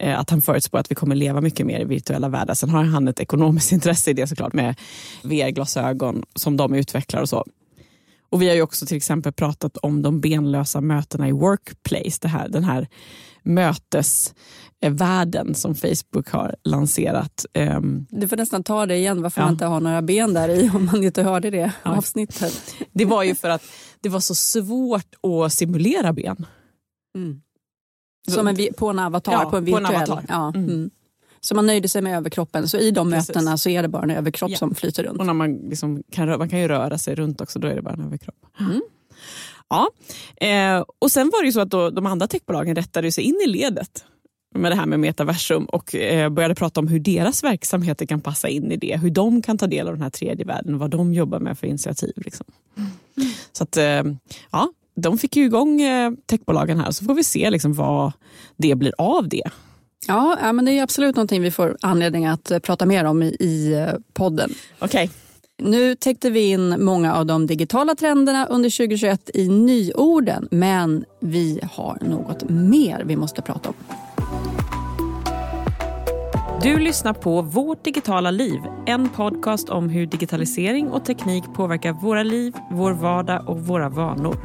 Eh, 0.00 0.20
att 0.20 0.30
han 0.30 0.42
förutspår 0.42 0.78
att 0.78 0.90
vi 0.90 0.94
kommer 0.94 1.14
leva 1.14 1.40
mycket 1.40 1.66
mer 1.66 1.80
i 1.80 1.84
virtuella 1.84 2.28
världar. 2.28 2.54
Sen 2.54 2.70
har 2.70 2.84
han 2.84 3.08
ett 3.08 3.20
ekonomiskt 3.20 3.72
intresse 3.72 4.10
i 4.10 4.14
det 4.14 4.26
såklart 4.26 4.52
med 4.52 4.74
VR-glasögon 5.22 6.24
som 6.34 6.56
de 6.56 6.74
utvecklar 6.74 7.22
och 7.22 7.28
så. 7.28 7.44
Och 8.34 8.42
Vi 8.42 8.48
har 8.48 8.54
ju 8.54 8.62
också 8.62 8.86
till 8.86 8.96
exempel 8.96 9.32
pratat 9.32 9.76
om 9.76 10.02
de 10.02 10.20
benlösa 10.20 10.80
mötena 10.80 11.28
i 11.28 11.32
Workplace. 11.32 12.18
Det 12.20 12.28
här, 12.28 12.48
den 12.48 12.64
här 12.64 12.88
mötesvärlden 13.42 15.54
som 15.54 15.74
Facebook 15.74 16.28
har 16.28 16.56
lanserat. 16.64 17.46
Ehm, 17.52 18.06
du 18.10 18.28
får 18.28 18.36
nästan 18.36 18.64
ta 18.64 18.86
det 18.86 18.96
igen, 18.96 19.22
varför 19.22 19.40
ja. 19.40 19.44
man 19.44 19.54
inte 19.54 19.66
har 19.66 19.80
några 19.80 20.02
ben 20.02 20.34
där 20.34 20.48
i 20.48 20.70
om 20.74 20.86
man 20.86 21.04
inte 21.04 21.22
hörde 21.22 21.50
det 21.50 21.72
ja. 21.82 21.96
avsnittet. 21.96 22.74
Det 22.92 23.04
var 23.04 23.22
ju 23.22 23.34
för 23.34 23.50
att 23.50 23.62
det 24.00 24.08
var 24.08 24.20
så 24.20 24.34
svårt 24.34 25.14
att 25.22 25.52
simulera 25.52 26.12
ben. 26.12 26.46
Mm. 27.16 27.40
Som 28.28 28.46
en, 28.46 28.56
på 28.76 28.88
en 28.88 28.98
avatar, 28.98 29.32
ja, 29.32 29.50
på 29.50 29.56
en 29.56 29.64
virtuell. 29.64 29.84
På 29.84 29.92
en 29.92 29.96
avatar. 29.96 30.24
Ja. 30.28 30.52
Mm. 30.54 30.68
Mm. 30.68 30.90
Så 31.44 31.54
man 31.54 31.66
nöjde 31.66 31.88
sig 31.88 32.02
med 32.02 32.16
överkroppen. 32.16 32.68
Så 32.68 32.78
i 32.78 32.90
de 32.90 33.10
Precis. 33.10 33.28
mötena 33.28 33.58
så 33.58 33.68
är 33.68 33.82
det 33.82 33.88
bara 33.88 34.02
en 34.02 34.10
överkropp 34.10 34.50
ja. 34.50 34.56
som 34.56 34.74
flyter 34.74 35.04
runt. 35.04 35.20
Och 35.20 35.26
när 35.26 35.32
man, 35.32 35.54
liksom 35.54 36.02
kan, 36.12 36.28
man 36.28 36.48
kan 36.48 36.60
ju 36.60 36.68
röra 36.68 36.98
sig 36.98 37.14
runt 37.14 37.40
också, 37.40 37.58
då 37.58 37.68
är 37.68 37.74
det 37.74 37.82
bara 37.82 37.94
en 37.94 38.00
överkropp. 38.00 38.36
Mm. 38.60 38.82
Ja. 39.68 39.88
Eh, 40.46 40.84
och 40.98 41.10
sen 41.10 41.30
var 41.32 41.42
det 41.42 41.46
ju 41.46 41.52
så 41.52 41.60
att 41.60 41.70
då, 41.70 41.90
de 41.90 42.06
andra 42.06 42.26
techbolagen 42.26 42.76
rättade 42.76 43.12
sig 43.12 43.24
in 43.24 43.40
i 43.46 43.48
ledet 43.48 44.04
med 44.54 44.72
det 44.72 44.76
här 44.76 44.86
med 44.86 45.00
metaversum 45.00 45.64
och 45.64 45.94
eh, 45.94 46.28
började 46.30 46.54
prata 46.54 46.80
om 46.80 46.88
hur 46.88 46.98
deras 46.98 47.44
verksamheter 47.44 48.06
kan 48.06 48.20
passa 48.20 48.48
in 48.48 48.72
i 48.72 48.76
det. 48.76 49.00
Hur 49.00 49.10
de 49.10 49.42
kan 49.42 49.58
ta 49.58 49.66
del 49.66 49.86
av 49.88 49.94
den 49.94 50.02
här 50.02 50.10
tredje 50.10 50.46
världen, 50.46 50.78
vad 50.78 50.90
de 50.90 51.14
jobbar 51.14 51.40
med 51.40 51.58
för 51.58 51.66
initiativ. 51.66 52.12
Liksom. 52.16 52.46
Mm. 52.76 52.90
Så 53.52 53.64
att, 53.64 53.76
eh, 53.76 54.02
ja, 54.50 54.68
de 54.96 55.18
fick 55.18 55.36
ju 55.36 55.44
igång 55.44 55.82
eh, 55.82 56.12
techbolagen 56.26 56.80
här 56.80 56.90
så 56.90 57.04
får 57.04 57.14
vi 57.14 57.24
se 57.24 57.50
liksom 57.50 57.72
vad 57.72 58.12
det 58.56 58.74
blir 58.74 58.92
av 58.98 59.28
det. 59.28 59.50
Ja, 60.08 60.38
ja, 60.42 60.52
men 60.52 60.64
det 60.64 60.78
är 60.78 60.82
absolut 60.82 61.16
någonting 61.16 61.42
vi 61.42 61.50
får 61.50 61.76
anledning 61.80 62.26
att 62.26 62.50
eh, 62.50 62.58
prata 62.58 62.86
mer 62.86 63.04
om 63.04 63.22
i, 63.22 63.36
i 63.40 63.72
eh, 63.72 63.94
podden. 64.12 64.50
Okej. 64.78 65.04
Okay. 65.04 65.08
Nu 65.58 65.94
täckte 65.94 66.30
vi 66.30 66.50
in 66.50 66.84
många 66.84 67.14
av 67.14 67.26
de 67.26 67.46
digitala 67.46 67.94
trenderna 67.94 68.46
under 68.46 68.70
2021 68.70 69.30
i 69.34 69.48
nyorden, 69.48 70.48
men 70.50 71.04
vi 71.20 71.60
har 71.72 71.98
något 72.00 72.48
mer 72.48 73.02
vi 73.04 73.16
måste 73.16 73.42
prata 73.42 73.68
om. 73.68 73.74
Du 76.62 76.78
lyssnar 76.78 77.12
på 77.12 77.42
Vårt 77.42 77.84
digitala 77.84 78.30
liv, 78.30 78.60
en 78.86 79.08
podcast 79.08 79.68
om 79.68 79.88
hur 79.88 80.06
digitalisering 80.06 80.88
och 80.88 81.04
teknik 81.04 81.44
påverkar 81.56 81.92
våra 81.92 82.22
liv, 82.22 82.54
vår 82.70 82.92
vardag 82.92 83.48
och 83.48 83.60
våra 83.60 83.88
vanor. 83.88 84.36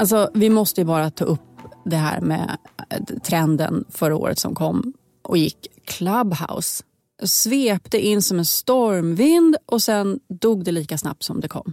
Alltså, 0.00 0.30
vi 0.34 0.50
måste 0.50 0.80
ju 0.80 0.84
bara 0.84 1.10
ta 1.10 1.24
upp 1.24 1.40
det 1.84 1.96
här 1.96 2.20
med 2.20 2.58
eh, 2.90 3.18
trenden 3.18 3.84
förra 3.88 4.16
året 4.16 4.38
som 4.38 4.54
kom 4.54 4.92
och 5.22 5.38
gick. 5.38 5.66
Clubhouse 5.84 6.84
svepte 7.22 8.06
in 8.06 8.22
som 8.22 8.38
en 8.38 8.44
stormvind 8.44 9.56
och 9.66 9.82
sen 9.82 10.20
dog 10.28 10.64
det 10.64 10.72
lika 10.72 10.98
snabbt 10.98 11.22
som 11.22 11.40
det 11.40 11.48
kom. 11.48 11.72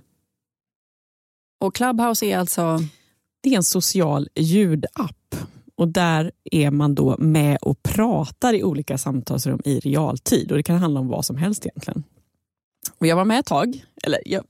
Och 1.60 1.76
Clubhouse 1.76 2.26
är 2.26 2.38
alltså? 2.38 2.80
Det 3.42 3.50
är 3.50 3.58
en 3.58 3.64
social 3.64 4.30
ljudapp 4.36 5.36
och 5.76 5.88
där 5.88 6.32
är 6.52 6.72
man 6.72 6.96
då 6.96 7.18
med 7.18 7.58
och 7.62 7.84
pratar 7.84 8.54
i 8.54 8.64
olika 8.64 8.98
samtalsrum 8.98 9.62
i 9.66 9.80
realtid 9.80 10.52
och 10.52 10.58
det 10.58 10.64
kan 10.64 10.78
handla 10.78 11.00
om 11.00 11.08
vad 11.08 11.26
som 11.26 11.38
helst 11.38 11.66
egentligen. 11.66 12.04
Och 12.98 13.08
jag 13.08 13.16
var 13.16 13.26
med 13.26 13.40
ett 13.40 13.46
tag. 13.46 13.86
Eller, 14.04 14.20
jag, 14.26 14.44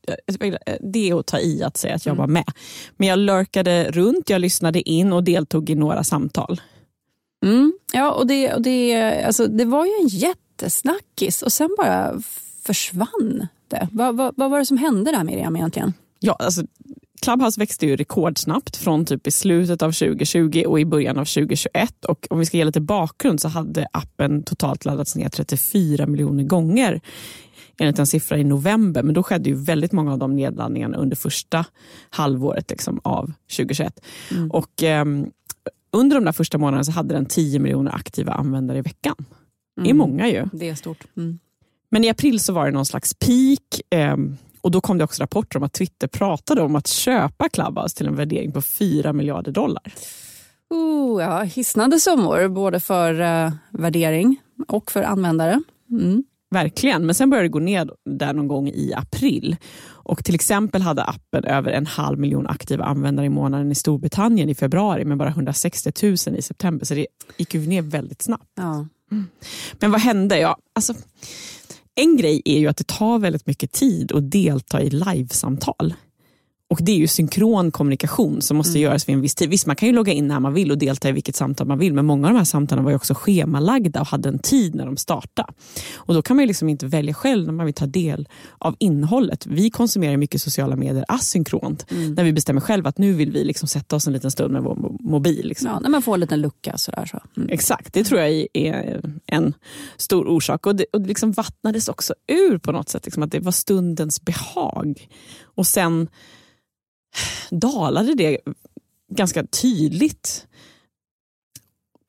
det 0.80 1.10
är 1.10 1.20
att 1.20 1.26
ta 1.26 1.40
i 1.40 1.64
att 1.64 1.78
säga 1.78 1.96
att 1.96 2.06
jag 2.06 2.14
mm. 2.14 2.22
var 2.22 2.28
med. 2.28 2.52
Men 2.98 3.08
jag 3.08 3.20
lurkade 3.20 3.92
runt, 3.92 4.30
jag 4.30 4.42
lyssnade 4.42 4.90
in 4.90 5.14
och 5.14 5.24
deltog 5.24 5.70
i 5.70 5.76
några 5.76 6.04
samtal. 6.04 6.62
Mm. 7.46 7.74
Ja, 7.94 8.12
och 8.12 8.28
det, 8.28 8.54
och 8.54 8.62
det, 8.62 9.14
alltså, 9.26 9.48
det 9.48 9.66
var 9.66 9.86
ju 9.86 9.92
en 10.02 10.08
jättesnackis 10.08 11.42
och 11.42 11.54
sen 11.54 11.76
bara 11.78 12.22
försvann 12.64 13.48
det. 13.68 13.88
Vad, 13.92 14.18
vad, 14.18 14.34
vad 14.38 14.52
var 14.52 14.60
det 14.60 14.66
som 14.66 14.78
hände 14.78 15.12
där 15.12 15.24
Miriam 15.24 15.56
egentligen? 15.56 15.94
Ja, 16.20 16.34
alltså, 16.40 16.64
Clubhouse 17.22 17.60
växte 17.60 17.86
ju 17.86 17.96
rekordsnabbt 17.96 18.78
från 18.78 19.06
typ 19.06 19.28
i 19.28 19.32
slutet 19.32 19.82
av 19.82 19.92
2020 19.92 20.64
och 20.68 20.80
i 20.80 20.86
början 20.86 21.18
av 21.18 21.26
2021. 21.26 22.06
Och 22.06 22.28
om 22.30 22.40
vi 22.40 22.46
ska 22.46 22.58
ge 22.58 22.66
lite 22.66 22.82
bakgrund 22.82 23.42
så 23.42 23.48
hade 23.48 23.88
appen 23.92 24.44
totalt 24.44 24.86
laddats 24.86 25.16
ner 25.16 25.30
34 25.30 26.08
miljoner 26.08 26.44
gånger 26.44 27.02
enligt 27.80 28.00
en 28.00 28.08
siffra 28.08 28.38
i 28.38 28.44
november. 28.44 29.04
Men 29.04 29.14
då 29.14 29.24
skedde 29.24 29.50
ju 29.50 29.56
väldigt 29.56 29.92
många 29.92 30.12
av 30.12 30.18
de 30.18 30.36
nedladdningarna 30.36 30.98
under 30.98 31.16
första 31.16 31.66
halvåret 32.10 32.70
liksom, 32.70 33.00
av 33.04 33.34
2021. 33.58 34.00
Mm. 34.32 34.52
Och 34.52 34.84
eh, 34.84 35.06
under 35.92 36.16
de 36.16 36.26
där 36.26 36.32
första 36.32 36.58
månaderna 36.58 36.84
så 36.84 36.92
hade 36.92 37.16
den 37.16 37.26
10 37.26 37.60
miljoner 37.60 37.96
aktiva 37.96 38.34
användare 38.34 38.78
i 38.78 38.82
veckan. 38.82 39.16
Det 39.76 39.82
är 39.82 39.86
mm. 39.86 39.98
många 39.98 40.30
ju. 40.30 40.46
Det 40.54 40.70
är 40.70 40.76
stort. 40.76 41.04
Mm. 41.18 41.40
Men 41.90 42.04
i 42.04 42.10
april 42.10 42.40
så 42.40 42.54
var 42.54 42.66
det 42.66 42.72
någon 42.72 42.86
slags 42.86 43.14
peak. 43.14 43.82
Eh, 44.02 44.18
och 44.62 44.72
Då 44.72 44.82
kom 44.82 44.98
det 44.98 45.04
också 45.04 45.24
rapporter 45.24 45.58
om 45.58 45.64
att 45.64 45.74
Twitter 45.74 46.08
pratade 46.08 46.62
om 46.62 46.76
att 46.76 46.88
köpa 46.88 47.50
Clubhouse 47.50 47.98
till 47.98 48.08
en 48.08 48.16
värdering 48.16 48.52
på 48.52 48.62
4 48.62 49.14
miljarder 49.14 49.52
dollar. 49.52 49.94
Oh, 50.70 51.22
ja, 51.22 51.42
hisnande 51.42 52.00
summor 52.00 52.48
både 52.48 52.80
för 52.80 53.22
uh, 53.22 53.52
värdering 53.70 54.42
och 54.68 54.92
för 54.92 55.04
användare. 55.04 55.62
Mm. 55.92 56.24
Verkligen, 56.50 57.06
men 57.06 57.16
sen 57.16 57.30
började 57.30 57.48
det 57.48 57.52
gå 57.52 57.60
ner 57.60 57.90
där 58.10 58.34
någon 58.34 58.48
gång 58.48 58.68
i 58.68 58.94
april. 58.94 59.56
Och 59.90 60.24
Till 60.24 60.36
exempel 60.36 60.82
hade 60.82 61.04
appen 61.04 61.44
över 61.44 61.72
en 61.72 61.86
halv 61.86 62.20
miljon 62.20 62.48
aktiva 62.48 62.86
användare 62.86 63.26
i 63.26 63.30
månaden 63.30 63.72
i 63.72 63.76
Storbritannien 63.76 64.50
i 64.50 64.56
februari 64.56 65.06
men 65.06 65.18
bara 65.18 65.30
160 65.30 65.92
000 66.04 66.14
i 66.14 66.42
september. 66.42 66.86
Så 66.86 66.94
det 66.94 67.08
gick 67.38 67.54
ju 67.54 67.68
ner 67.68 67.82
väldigt 67.82 68.22
snabbt. 68.22 68.52
Ja. 68.56 68.88
Mm. 69.12 69.28
Men 69.80 69.92
vad 69.92 70.02
hände? 70.02 70.40
Ja, 70.40 70.58
alltså, 70.76 70.94
en 71.96 72.18
grej 72.18 72.42
är 72.46 72.60
ju 72.60 72.68
att 72.68 72.78
det 72.78 72.88
tar 72.88 73.20
väldigt 73.20 73.48
mycket 73.48 73.72
tid 73.72 74.12
att 74.12 74.32
delta 74.32 74.82
i 74.82 74.90
livesamtal. 74.90 75.94
Och 76.70 76.80
det 76.82 76.92
är 76.92 76.96
ju 76.96 77.08
synkron 77.08 77.72
kommunikation 77.72 78.42
som 78.42 78.58
måste 78.58 78.72
mm. 78.72 78.82
göras 78.82 79.10
vid 79.10 79.16
en 79.16 79.22
viss 79.22 79.36
tid. 79.36 79.50
Visst, 79.50 79.66
man 79.66 79.76
kan 79.76 79.88
ju 79.88 79.96
logga 79.96 80.14
in 80.14 80.28
när 80.28 80.40
man 80.40 80.54
vill 80.54 80.72
och 80.72 80.78
delta 80.78 81.10
i 81.10 81.12
vilket 81.12 81.36
samtal 81.36 81.68
man 81.68 81.80
vill, 81.80 81.94
men 81.94 82.06
många 82.06 82.28
av 82.28 82.34
de 82.34 82.38
här 82.38 82.46
samtalen 82.46 82.84
var 82.84 82.92
ju 82.92 82.96
också 82.96 83.14
schemalagda 83.14 84.02
och 84.02 84.08
hade 84.08 84.30
en 84.30 84.40
tid 84.40 84.76
när 84.76 84.86
de 84.86 84.98
startade. 84.98 85.54
Och 85.96 86.14
då 86.14 86.22
kan 86.22 86.36
man 86.36 86.44
ju 86.44 86.48
liksom 86.48 86.70
inte 86.70 86.86
välja 86.86 87.14
själv 87.14 87.46
när 87.46 87.54
man 87.54 87.66
vill 87.66 87.76
ta 87.76 87.86
del 87.86 88.28
av 88.58 88.76
innehållet. 88.80 89.46
Vi 89.46 89.70
konsumerar 89.70 90.18
mycket 90.18 90.42
sociala 90.42 90.76
medier 90.76 91.06
asynkront, 91.08 91.86
mm. 91.92 92.14
när 92.14 92.24
vi 92.24 92.34
bestämmer 92.34 92.62
själv 92.62 92.88
att 92.88 92.98
nu 92.98 93.14
vill 93.14 93.32
vi 93.32 93.44
liksom 93.44 93.68
sätta 93.68 93.96
oss 93.96 94.08
en 94.08 94.14
liten 94.14 94.32
stund 94.32 94.54
med 94.54 94.64
vår 94.64 94.98
mobil. 95.00 95.48
Liksom. 95.48 95.70
Ja, 95.70 95.80
när 95.80 95.90
man 95.90 96.02
får 96.02 96.14
en 96.14 96.20
liten 96.20 96.42
lucka. 96.42 96.78
Sådär, 96.78 97.06
så. 97.06 97.20
Mm. 97.38 97.50
Exakt, 97.50 97.94
det 97.94 98.04
tror 98.04 98.22
jag 98.22 98.48
är 98.54 99.02
en 99.26 99.54
stor 99.98 100.28
orsak. 100.28 100.66
Och 100.66 100.76
det, 100.76 100.86
och 100.94 101.02
det 101.02 101.08
liksom 101.08 101.32
vattnades 101.32 101.88
också 101.88 102.14
ur 102.28 102.58
på 102.58 102.72
något 102.72 102.90
sätt, 102.90 103.06
liksom, 103.06 103.24
att 103.24 103.32
det 103.32 103.40
var 103.40 103.52
stundens 103.52 104.22
behag. 104.22 105.08
Och 105.56 105.68
sen 105.68 106.08
dalade 107.52 108.14
det 108.16 108.38
ganska 109.14 109.44
tydligt. 109.44 110.48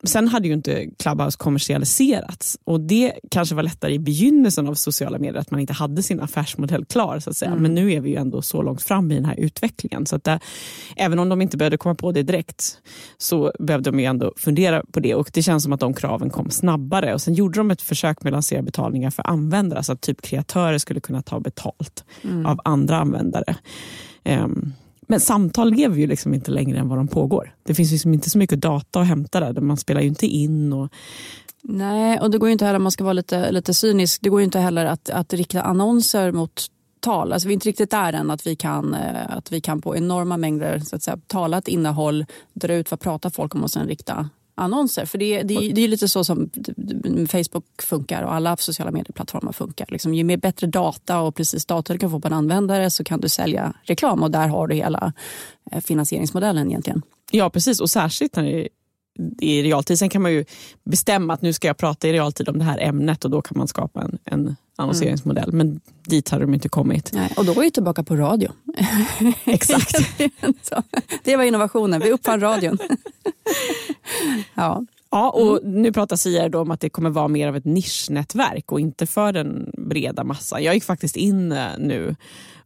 Sen 0.03 0.27
hade 0.27 0.47
ju 0.47 0.53
inte 0.53 0.89
Clubhouse 0.99 1.37
kommersialiserats 1.37 2.59
och 2.63 2.81
det 2.81 3.13
kanske 3.31 3.55
var 3.55 3.63
lättare 3.63 3.93
i 3.93 3.99
begynnelsen 3.99 4.67
av 4.67 4.73
sociala 4.73 5.19
medier 5.19 5.41
att 5.41 5.51
man 5.51 5.59
inte 5.59 5.73
hade 5.73 6.03
sin 6.03 6.19
affärsmodell 6.19 6.85
klar. 6.85 7.19
så 7.19 7.29
att 7.29 7.37
säga. 7.37 7.51
Mm. 7.51 7.63
Men 7.63 7.75
nu 7.75 7.93
är 7.93 8.01
vi 8.01 8.09
ju 8.09 8.15
ändå 8.15 8.41
så 8.41 8.61
långt 8.61 8.81
fram 8.81 9.11
i 9.11 9.15
den 9.15 9.25
här 9.25 9.39
utvecklingen. 9.39 10.05
Så 10.05 10.15
att 10.15 10.23
där, 10.23 10.39
även 10.95 11.19
om 11.19 11.29
de 11.29 11.41
inte 11.41 11.57
behövde 11.57 11.77
komma 11.77 11.95
på 11.95 12.11
det 12.11 12.23
direkt 12.23 12.77
så 13.17 13.51
behövde 13.59 13.91
de 13.91 13.99
ju 13.99 14.05
ändå 14.05 14.33
fundera 14.37 14.83
på 14.91 14.99
det 14.99 15.15
och 15.15 15.31
det 15.33 15.43
känns 15.43 15.63
som 15.63 15.73
att 15.73 15.79
de 15.79 15.93
kraven 15.93 16.29
kom 16.29 16.49
snabbare. 16.49 17.13
Och 17.13 17.21
Sen 17.21 17.33
gjorde 17.33 17.59
de 17.59 17.71
ett 17.71 17.81
försök 17.81 18.23
med 18.23 18.31
att 18.31 18.33
lansera 18.33 18.61
betalningar 18.61 19.09
för 19.09 19.27
användare 19.27 19.83
så 19.83 19.93
att 19.93 20.01
typ 20.01 20.21
kreatörer 20.21 20.77
skulle 20.77 20.99
kunna 20.99 21.21
ta 21.21 21.39
betalt 21.39 22.05
mm. 22.23 22.45
av 22.45 22.59
andra 22.63 22.97
användare. 22.97 23.55
Um, 24.25 24.73
men 25.09 25.19
samtal 25.19 25.71
lever 25.71 25.97
ju 25.97 26.07
liksom 26.07 26.33
inte 26.33 26.51
längre 26.51 26.79
än 26.79 26.89
vad 26.89 26.97
de 26.97 27.07
pågår. 27.07 27.55
Det 27.63 27.75
finns 27.75 27.91
liksom 27.91 28.13
inte 28.13 28.29
så 28.29 28.37
mycket 28.37 28.61
data 28.61 28.99
att 29.01 29.07
hämta 29.07 29.39
där. 29.39 29.61
Man 29.61 29.77
spelar 29.77 30.01
ju 30.01 30.07
inte 30.07 30.27
in. 30.27 30.73
Och... 30.73 30.89
Nej, 31.61 32.19
och 32.19 32.31
det 32.31 32.37
går 32.37 32.49
ju 32.49 32.53
inte 32.53 32.65
heller, 32.65 32.77
om 32.77 32.83
man 32.83 32.91
ska 32.91 33.03
vara 33.03 33.13
lite, 33.13 33.51
lite 33.51 33.73
cynisk, 33.73 34.21
det 34.21 34.29
går 34.29 34.39
ju 34.39 34.45
inte 34.45 34.59
heller 34.59 34.85
att, 34.85 35.09
att 35.09 35.33
rikta 35.33 35.61
annonser 35.61 36.31
mot 36.31 36.65
tal. 36.99 37.33
Alltså 37.33 37.47
vi 37.47 37.51
är 37.51 37.53
inte 37.53 37.69
riktigt 37.69 37.91
där 37.91 38.13
än 38.13 38.31
att 38.31 38.47
vi 38.47 38.55
kan, 38.55 38.93
eh, 38.93 39.37
att 39.37 39.51
vi 39.51 39.61
kan 39.61 39.81
på 39.81 39.97
enorma 39.97 40.37
mängder 40.37 40.79
så 40.79 40.95
att 40.95 41.03
säga, 41.03 41.17
talat 41.27 41.67
innehåll 41.67 42.25
dra 42.53 42.73
ut 42.73 42.91
vad 42.91 42.99
pratar 42.99 43.29
folk 43.29 43.55
om 43.55 43.63
och 43.63 43.71
sen 43.71 43.87
rikta 43.87 44.29
annonser. 44.59 45.05
För 45.05 45.17
det, 45.17 45.43
det, 45.43 45.71
det 45.73 45.81
är 45.81 45.87
lite 45.87 46.07
så 46.07 46.23
som 46.23 46.49
Facebook 47.29 47.81
funkar 47.81 48.23
och 48.23 48.33
alla 48.33 48.57
sociala 48.57 48.91
medieplattformar 48.91 49.51
funkar. 49.51 49.85
Liksom, 49.89 50.13
ju 50.13 50.23
mer 50.23 50.37
bättre 50.37 50.67
data 50.67 51.19
och 51.19 51.35
precis 51.35 51.65
data 51.65 51.93
du 51.93 51.99
kan 51.99 52.11
få 52.11 52.19
på 52.19 52.27
en 52.27 52.33
användare 52.33 52.89
så 52.89 53.03
kan 53.03 53.21
du 53.21 53.29
sälja 53.29 53.73
reklam 53.83 54.23
och 54.23 54.31
där 54.31 54.47
har 54.47 54.67
du 54.67 54.75
hela 54.75 55.13
eh, 55.71 55.81
finansieringsmodellen 55.81 56.67
egentligen. 56.67 57.01
Ja 57.31 57.49
precis 57.49 57.79
och 57.79 57.89
särskilt 57.89 58.35
när 58.35 58.43
det 58.43 58.69
i 59.39 59.63
realtid. 59.63 59.99
Sen 59.99 60.09
kan 60.09 60.21
man 60.21 60.31
ju 60.31 60.45
bestämma 60.83 61.33
att 61.33 61.41
nu 61.41 61.53
ska 61.53 61.67
jag 61.67 61.77
prata 61.77 62.07
i 62.07 62.13
realtid 62.13 62.49
om 62.49 62.59
det 62.59 62.65
här 62.65 62.79
ämnet 62.79 63.25
och 63.25 63.31
då 63.31 63.41
kan 63.41 63.57
man 63.57 63.67
skapa 63.67 64.01
en, 64.01 64.17
en 64.25 64.55
annonseringsmodell. 64.75 65.49
Mm. 65.49 65.57
Men 65.57 65.81
dit 66.03 66.29
har 66.29 66.39
de 66.39 66.53
inte 66.53 66.69
kommit. 66.69 67.11
Nej, 67.13 67.33
och 67.37 67.45
då 67.45 67.53
går 67.53 67.61
vi 67.61 67.71
tillbaka 67.71 68.03
på 68.03 68.15
radio. 68.15 68.51
Exakt. 69.45 69.95
det 71.23 71.37
var 71.37 71.43
innovationen, 71.43 72.01
vi 72.01 72.11
uppfann 72.11 72.41
radion. 72.41 72.77
ja. 74.53 74.85
Ja, 75.11 75.29
och 75.29 75.61
mm. 75.61 75.81
nu 75.81 75.91
pratar 75.91 76.15
Sia 76.15 76.59
om 76.59 76.71
att 76.71 76.79
det 76.79 76.89
kommer 76.89 77.09
vara 77.09 77.27
mer 77.27 77.47
av 77.47 77.55
ett 77.55 77.65
nischnätverk 77.65 78.71
och 78.71 78.79
inte 78.79 79.07
för 79.07 79.31
den 79.31 79.71
breda 79.77 80.23
massan. 80.23 80.63
Jag 80.63 80.73
gick 80.73 80.83
faktiskt 80.83 81.15
in 81.15 81.51
eh, 81.51 81.67
nu 81.77 82.15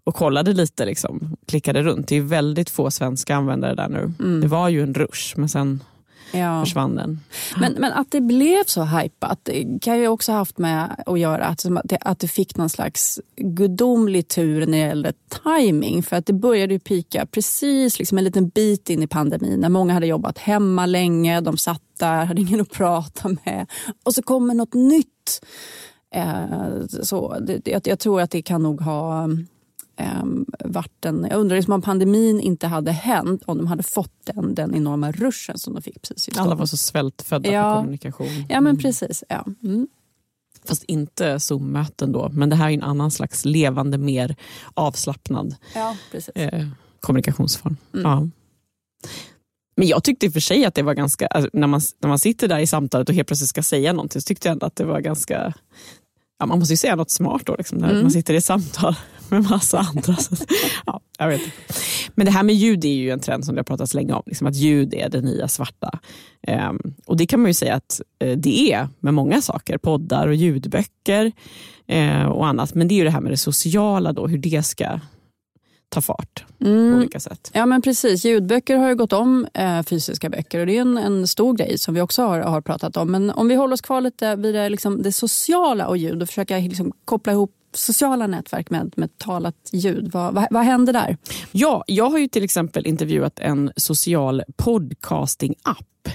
och 0.03 0.15
kollade 0.15 0.53
lite, 0.53 0.85
liksom, 0.85 1.37
klickade 1.47 1.83
runt. 1.83 2.07
Det 2.07 2.15
är 2.15 2.21
väldigt 2.21 2.69
få 2.69 2.91
svenska 2.91 3.35
användare 3.35 3.75
där 3.75 3.89
nu. 3.89 4.13
Mm. 4.19 4.41
Det 4.41 4.47
var 4.47 4.69
ju 4.69 4.83
en 4.83 4.93
rush, 4.93 5.37
men 5.37 5.49
sen 5.49 5.83
ja. 6.33 6.63
försvann 6.63 6.95
den. 6.95 7.19
Men, 7.59 7.73
men 7.73 7.93
att 7.93 8.11
det 8.11 8.21
blev 8.21 8.63
så 8.65 8.81
det 9.43 9.79
kan 9.81 9.99
ju 9.99 10.07
också 10.07 10.31
haft 10.31 10.57
med 10.57 11.03
att 11.05 11.19
göra 11.19 11.45
att 11.45 11.65
det, 11.83 11.97
att 12.01 12.19
det 12.19 12.27
fick 12.27 12.57
någon 12.57 12.69
slags 12.69 13.19
gudomlig 13.35 14.27
tur 14.27 14.65
när 14.65 14.77
det 14.77 14.77
gällde 14.77 15.13
timing. 15.43 16.03
För 16.03 16.15
att 16.15 16.25
det 16.25 16.33
började 16.33 16.73
ju 16.73 16.79
pika 16.79 17.25
precis 17.25 17.99
liksom 17.99 18.17
en 18.17 18.23
liten 18.23 18.49
bit 18.49 18.89
in 18.89 19.03
i 19.03 19.07
pandemin 19.07 19.59
när 19.59 19.69
många 19.69 19.93
hade 19.93 20.07
jobbat 20.07 20.37
hemma 20.37 20.85
länge, 20.85 21.41
de 21.41 21.57
satt 21.57 21.81
där, 21.99 22.25
hade 22.25 22.41
ingen 22.41 22.61
att 22.61 22.71
prata 22.71 23.29
med. 23.45 23.67
Och 24.03 24.13
så 24.13 24.21
kommer 24.21 24.53
något 24.53 24.73
nytt. 24.73 25.45
Eh, 26.15 26.85
så 27.03 27.39
det, 27.39 27.67
jag, 27.67 27.81
jag 27.87 27.99
tror 27.99 28.21
att 28.21 28.31
det 28.31 28.41
kan 28.41 28.63
nog 28.63 28.81
ha 28.81 29.27
eh, 29.95 30.23
varit 30.65 31.05
en... 31.05 31.27
Jag 31.29 31.39
undrar 31.39 31.55
liksom 31.55 31.73
om 31.73 31.81
pandemin 31.81 32.39
inte 32.39 32.67
hade 32.67 32.91
hänt, 32.91 33.43
om 33.45 33.57
de 33.57 33.67
hade 33.67 33.83
fått 33.83 34.13
den, 34.23 34.55
den 34.55 34.75
enorma 34.75 35.11
ruschen 35.11 35.57
som 35.57 35.73
de 35.73 35.81
fick 35.81 36.01
precis 36.01 36.27
just 36.27 36.39
Alla 36.39 36.55
var 36.55 36.65
så 36.65 36.77
svältfödda 36.77 37.51
ja. 37.51 37.73
på 37.73 37.79
kommunikation. 37.79 38.27
Ja, 38.49 38.61
men 38.61 38.71
mm. 38.71 38.77
precis. 38.77 39.23
Ja. 39.29 39.45
Mm. 39.63 39.87
Fast 40.65 40.83
inte 40.83 41.39
Zoom-möten 41.39 42.11
då. 42.11 42.29
Men 42.29 42.49
det 42.49 42.55
här 42.55 42.69
är 42.69 42.73
en 42.73 42.83
annan 42.83 43.11
slags 43.11 43.45
levande, 43.45 43.97
mer 43.97 44.35
avslappnad 44.73 45.55
ja, 45.75 45.95
eh, 46.35 46.67
kommunikationsform. 46.99 47.77
Mm. 47.93 48.11
Ja. 48.11 48.27
Men 49.75 49.87
jag 49.87 50.03
tyckte 50.03 50.25
i 50.25 50.29
och 50.29 50.33
för 50.33 50.39
sig 50.39 50.65
att 50.65 50.75
det 50.75 50.81
var 50.83 50.93
ganska, 50.93 51.27
alltså, 51.27 51.49
när, 51.53 51.67
man, 51.67 51.81
när 51.99 52.09
man 52.09 52.19
sitter 52.19 52.47
där 52.47 52.59
i 52.59 52.67
samtalet 52.67 53.09
och 53.09 53.15
helt 53.15 53.27
plötsligt 53.27 53.49
ska 53.49 53.63
säga 53.63 53.93
någonting 53.93 54.21
så 54.21 54.25
tyckte 54.25 54.47
jag 54.47 54.51
ändå 54.51 54.65
att 54.65 54.75
det 54.75 54.85
var 54.85 54.99
ganska 54.99 55.53
ja, 56.43 56.47
man 56.47 56.59
måste 56.59 56.73
ju 56.73 56.77
säga 56.77 56.95
något 56.95 57.11
smart 57.11 57.41
då, 57.45 57.55
liksom, 57.55 57.77
när 57.77 57.89
mm. 57.89 58.01
man 58.01 58.11
sitter 58.11 58.33
i 58.33 58.41
samtal 58.41 58.95
med 59.29 59.43
massa 59.43 59.79
andra. 59.79 60.15
Så, 60.15 60.35
ja, 60.85 60.99
jag 61.19 61.27
vet. 61.27 61.41
Men 62.15 62.25
det 62.25 62.31
här 62.31 62.43
med 62.43 62.55
ljud 62.55 62.85
är 62.85 62.89
ju 62.89 63.09
en 63.09 63.19
trend 63.19 63.45
som 63.45 63.55
det 63.55 63.59
har 63.59 63.63
pratats 63.63 63.93
länge 63.93 64.13
om, 64.13 64.23
liksom 64.25 64.47
att 64.47 64.55
ljud 64.55 64.93
är 64.93 65.09
det 65.09 65.21
nya 65.21 65.47
svarta. 65.47 65.99
Um, 66.47 66.93
och 67.05 67.17
det 67.17 67.25
kan 67.25 67.39
man 67.39 67.49
ju 67.49 67.53
säga 67.53 67.75
att 67.75 68.01
uh, 68.23 68.37
det 68.37 68.73
är 68.73 68.89
med 68.99 69.13
många 69.13 69.41
saker, 69.41 69.77
poddar 69.77 70.27
och 70.27 70.35
ljudböcker 70.35 71.31
uh, 71.91 72.25
och 72.25 72.47
annat. 72.47 72.73
Men 72.73 72.87
det 72.87 72.93
är 72.93 72.97
ju 72.97 73.03
det 73.03 73.11
här 73.11 73.21
med 73.21 73.31
det 73.31 73.37
sociala, 73.37 74.13
då, 74.13 74.27
hur 74.27 74.37
det 74.37 74.65
ska 74.65 74.99
ta 75.93 76.01
fart 76.01 76.45
mm. 76.59 76.91
på 76.91 76.97
olika 76.97 77.19
sätt. 77.19 77.51
Ja 77.53 77.65
men 77.65 77.81
precis, 77.81 78.25
ljudböcker 78.25 78.77
har 78.77 78.89
ju 78.89 78.95
gått 78.95 79.13
om 79.13 79.47
eh, 79.53 79.83
fysiska 79.83 80.29
böcker 80.29 80.59
och 80.59 80.65
det 80.65 80.77
är 80.77 80.81
en, 80.81 80.97
en 80.97 81.27
stor 81.27 81.53
grej 81.53 81.77
som 81.77 81.93
vi 81.93 82.01
också 82.01 82.21
har, 82.21 82.39
har 82.39 82.61
pratat 82.61 82.97
om. 82.97 83.11
Men 83.11 83.29
om 83.29 83.47
vi 83.47 83.55
håller 83.55 83.73
oss 83.73 83.81
kvar 83.81 84.01
lite 84.01 84.35
vid 84.35 84.55
det, 84.55 84.69
liksom, 84.69 85.01
det 85.01 85.11
sociala 85.11 85.87
och 85.87 85.97
ljud 85.97 86.21
och 86.21 86.27
försöka 86.27 86.57
liksom, 86.57 86.91
koppla 87.05 87.33
ihop 87.33 87.55
sociala 87.75 88.27
nätverk 88.27 88.69
med, 88.69 88.93
med 88.95 89.17
talat 89.17 89.69
ljud. 89.71 90.11
Vad, 90.11 90.33
vad, 90.33 90.47
vad 90.51 90.63
händer 90.63 90.93
där? 90.93 91.17
Ja, 91.51 91.83
jag 91.87 92.09
har 92.09 92.17
ju 92.17 92.27
till 92.27 92.43
exempel 92.43 92.87
intervjuat 92.87 93.39
en 93.39 93.71
social 93.75 94.43
podcasting-app. 94.57 96.09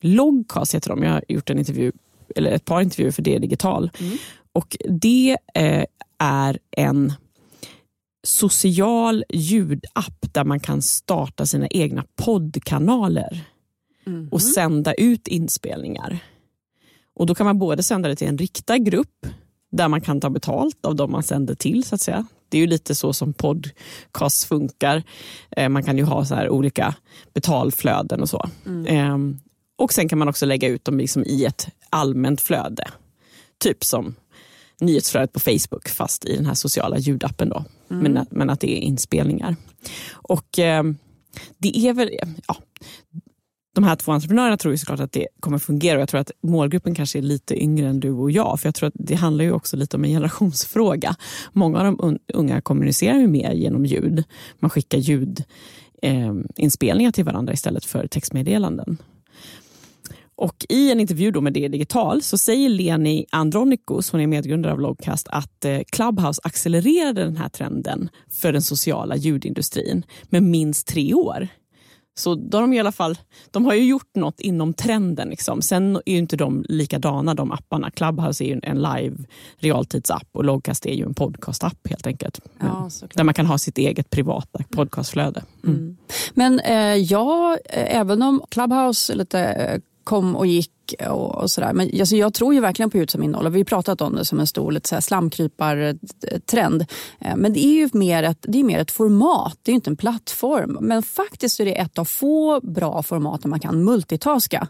Logcast 0.00 0.74
heter 0.74 0.90
de. 0.90 1.02
Jag 1.02 1.10
har 1.10 1.24
gjort 1.28 1.50
en 1.50 1.58
intervju, 1.58 1.92
eller 2.36 2.50
ett 2.50 2.64
par 2.64 2.80
intervjuer 2.80 3.10
för 3.10 3.22
det 3.22 3.38
digital. 3.38 3.90
Mm. 4.00 4.18
Och 4.52 4.76
Det 4.88 5.36
eh, 5.54 5.84
är 6.18 6.58
en 6.70 7.12
social 8.26 9.24
ljudapp 9.28 10.32
där 10.32 10.44
man 10.44 10.60
kan 10.60 10.82
starta 10.82 11.46
sina 11.46 11.66
egna 11.66 12.04
poddkanaler 12.16 13.44
mm. 14.06 14.28
och 14.28 14.42
sända 14.42 14.94
ut 14.94 15.28
inspelningar. 15.28 16.18
Och 17.14 17.26
Då 17.26 17.34
kan 17.34 17.46
man 17.46 17.58
både 17.58 17.82
sända 17.82 18.08
det 18.08 18.16
till 18.16 18.28
en 18.28 18.38
riktad 18.38 18.78
grupp 18.78 19.26
där 19.72 19.88
man 19.88 20.00
kan 20.00 20.20
ta 20.20 20.30
betalt 20.30 20.86
av 20.86 20.96
de 20.96 21.12
man 21.12 21.22
sänder 21.22 21.54
till. 21.54 21.84
så 21.84 21.94
att 21.94 22.00
säga. 22.00 22.26
Det 22.48 22.58
är 22.58 22.60
ju 22.60 22.66
lite 22.66 22.94
så 22.94 23.12
som 23.12 23.32
podcast 23.32 24.44
funkar. 24.44 25.02
Eh, 25.50 25.68
man 25.68 25.82
kan 25.82 25.98
ju 25.98 26.04
ha 26.04 26.24
så 26.24 26.34
här 26.34 26.50
olika 26.50 26.94
betalflöden 27.34 28.20
och 28.20 28.28
så. 28.28 28.48
Mm. 28.66 28.86
Ehm, 28.86 29.40
och 29.76 29.92
Sen 29.92 30.08
kan 30.08 30.18
man 30.18 30.28
också 30.28 30.46
lägga 30.46 30.68
ut 30.68 30.84
dem 30.84 30.98
liksom 30.98 31.24
i 31.24 31.44
ett 31.44 31.68
allmänt 31.90 32.40
flöde. 32.40 32.84
Typ 33.58 33.84
som 33.84 34.14
nyhetsflödet 34.80 35.32
på 35.32 35.40
Facebook 35.40 35.88
fast 35.88 36.24
i 36.24 36.36
den 36.36 36.46
här 36.46 36.54
sociala 36.54 36.98
ljudappen. 36.98 37.48
Då. 37.48 37.64
Mm. 37.90 38.02
Men, 38.02 38.16
att, 38.16 38.30
men 38.30 38.50
att 38.50 38.60
det 38.60 38.78
är 38.78 38.80
inspelningar. 38.80 39.56
Och 40.12 40.58
eh, 40.58 40.84
det 41.58 41.78
är 41.78 41.92
väl, 41.92 42.10
ja, 42.46 42.56
de 43.76 43.84
här 43.84 43.96
två 43.96 44.12
entreprenörerna 44.12 44.56
tror 44.56 44.74
ju 44.74 44.78
såklart 44.78 45.00
att 45.00 45.12
det 45.12 45.28
kommer 45.40 45.58
fungera 45.58 45.96
och 45.96 46.00
jag 46.00 46.08
tror 46.08 46.20
att 46.20 46.30
målgruppen 46.42 46.94
kanske 46.94 47.18
är 47.18 47.22
lite 47.22 47.62
yngre 47.62 47.88
än 47.88 48.00
du 48.00 48.10
och 48.10 48.30
jag. 48.30 48.60
För 48.60 48.68
jag 48.68 48.74
tror 48.74 48.88
att 48.88 48.94
det 48.96 49.14
handlar 49.14 49.44
ju 49.44 49.52
också 49.52 49.76
lite 49.76 49.96
om 49.96 50.04
en 50.04 50.10
generationsfråga. 50.10 51.16
Många 51.52 51.78
av 51.78 51.84
de 51.84 52.18
unga 52.34 52.60
kommunicerar 52.60 53.18
ju 53.18 53.26
mer 53.26 53.52
genom 53.52 53.86
ljud. 53.86 54.24
Man 54.58 54.70
skickar 54.70 54.98
ljudinspelningar 54.98 57.10
eh, 57.10 57.12
till 57.12 57.24
varandra 57.24 57.52
istället 57.52 57.84
för 57.84 58.06
textmeddelanden. 58.06 58.98
Och 60.36 60.66
I 60.68 60.92
en 60.92 61.00
intervju 61.00 61.30
då 61.30 61.40
med 61.40 61.52
det 61.52 61.68
Digital 61.68 62.22
så 62.22 62.38
säger 62.38 62.68
Leni 62.68 63.26
Andronikos, 63.30 64.10
hon 64.12 64.20
är 64.20 64.26
medgrundare 64.26 64.72
av 64.72 64.80
Logcast, 64.80 65.28
att 65.30 65.64
eh, 65.64 65.80
Clubhouse 65.92 66.40
accelererade 66.44 67.24
den 67.24 67.36
här 67.36 67.48
trenden 67.48 68.08
för 68.40 68.52
den 68.52 68.62
sociala 68.62 69.16
ljudindustrin 69.16 70.02
med 70.30 70.42
minst 70.42 70.86
tre 70.86 71.14
år. 71.14 71.48
Så 72.18 72.34
de, 72.34 72.62
har 72.62 72.74
i 72.74 72.78
alla 72.78 72.92
fall, 72.92 73.18
de 73.50 73.64
har 73.64 73.74
ju 73.74 73.84
gjort 73.84 74.14
något 74.14 74.40
inom 74.40 74.74
trenden. 74.74 75.28
Liksom. 75.28 75.62
Sen 75.62 75.96
är 76.06 76.12
ju 76.12 76.18
inte 76.18 76.36
de 76.36 76.64
likadana, 76.68 77.34
de 77.34 77.52
apparna. 77.52 77.90
Clubhouse 77.90 78.44
är 78.44 78.46
ju 78.46 78.60
en 78.62 78.82
live 78.82 79.16
realtidsapp 79.58 80.28
och 80.32 80.44
Logcast 80.44 80.86
är 80.86 80.94
ju 80.94 81.04
en 81.04 81.14
podcastapp 81.14 81.88
helt 81.88 82.06
enkelt. 82.06 82.40
Ja, 82.60 82.90
där 83.14 83.24
man 83.24 83.34
kan 83.34 83.46
ha 83.46 83.58
sitt 83.58 83.78
eget 83.78 84.10
privata 84.10 84.58
podcastflöde. 84.70 85.42
Mm. 85.64 85.76
Mm. 85.76 85.96
Men 86.34 86.60
eh, 86.60 86.96
ja, 86.96 87.58
eh, 87.64 87.96
även 87.96 88.22
om 88.22 88.42
Clubhouse 88.50 89.14
lite 89.14 89.40
eh, 89.40 89.80
kom 90.06 90.36
och 90.36 90.46
gick 90.46 90.94
och, 91.08 91.34
och 91.34 91.50
sådär. 91.50 91.72
Men 91.72 91.90
alltså, 92.00 92.16
jag 92.16 92.34
tror 92.34 92.54
ju 92.54 92.60
verkligen 92.60 92.90
på 92.90 92.96
ljud 92.98 93.10
som 93.10 93.22
innehåll. 93.22 93.52
Vi 93.52 93.58
har 93.60 93.64
pratat 93.64 94.00
om 94.00 94.14
det 94.14 94.24
som 94.24 94.40
en 94.40 94.46
stor 94.46 94.72
lite 94.72 95.02
slamkrypartrend. 95.02 96.86
Eh, 97.20 97.36
men 97.36 97.52
det 97.52 97.64
är 97.64 97.72
ju 97.72 97.88
mer 97.92 98.22
ett, 98.22 98.38
det 98.48 98.60
är 98.60 98.64
mer 98.64 98.78
ett 98.78 98.90
format, 98.90 99.58
det 99.62 99.70
är 99.70 99.74
inte 99.74 99.90
en 99.90 99.96
plattform. 99.96 100.78
Men 100.80 101.02
faktiskt 101.02 101.60
är 101.60 101.64
det 101.64 101.74
ett 101.74 101.98
av 101.98 102.04
få 102.04 102.60
bra 102.60 103.02
format 103.02 103.42
där 103.42 103.48
man 103.48 103.60
kan 103.60 103.84
multitaska. 103.84 104.68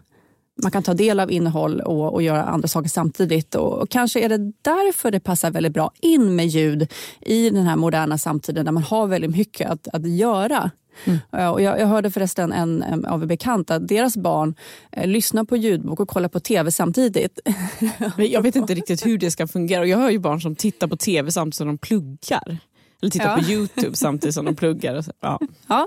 Man 0.63 0.71
kan 0.71 0.83
ta 0.83 0.95
del 0.95 1.21
av 1.21 1.31
innehåll 1.31 1.81
och, 1.81 2.15
och 2.15 2.23
göra 2.23 2.45
andra 2.45 2.69
saker 2.69 2.89
samtidigt. 2.89 3.55
Och, 3.55 3.73
och, 3.73 3.91
kanske 3.91 4.21
är 4.21 4.29
det 4.29 4.53
därför 4.63 5.11
det 5.11 5.21
passar 5.21 5.51
väldigt 5.51 5.73
bra 5.73 5.91
in 6.01 6.37
med 6.37 6.47
ljud 6.47 6.93
i 7.21 7.51
den 7.51 7.67
här 7.67 7.77
moderna 7.77 8.19
samtiden 8.19 8.65
där 8.65 8.73
man 8.73 8.83
har 8.83 9.07
väldigt 9.07 9.37
mycket 9.37 9.71
att, 9.71 9.89
att 9.89 10.07
göra. 10.07 10.71
Mm. 11.05 11.53
Och 11.53 11.63
jag, 11.63 11.81
jag, 11.81 11.87
hörde 11.87 12.11
förresten 12.11 12.53
en, 12.53 12.83
en 12.83 13.05
av 13.05 13.23
en 13.23 13.29
bekant 13.29 13.71
att 13.71 13.89
deras 13.89 14.17
barn 14.17 14.55
eh, 14.93 15.07
lyssnar 15.07 15.45
på 15.45 15.57
ljudbok 15.57 16.01
och 16.01 16.09
kollar 16.09 16.29
på 16.29 16.41
tv 16.41 16.73
samtidigt. 16.73 17.41
jag 18.17 18.43
vet 18.43 18.57
inte 18.57 18.75
riktigt 18.75 19.07
hur 19.07 19.19
det 19.19 19.31
ska 19.31 19.47
fungera. 19.47 19.87
Jag 19.87 19.99
hör 19.99 20.11
ju 20.11 20.19
barn 20.19 20.41
som 20.41 20.57
tittar 20.57 20.87
på 20.87 20.97
tv 20.97 21.33
samtidigt 21.33 21.57
som 21.57 21.67
de 21.67 21.79
pluggar. 21.79 22.59
Eller 23.03 23.11
tittar 23.11 23.39
ja. 23.39 23.43
på 23.45 23.51
Youtube 23.51 23.97
samtidigt 23.97 24.35
som 24.35 24.45
de 24.45 24.57
pluggar. 24.57 25.05
Ja. 25.21 25.41
ja. 25.67 25.87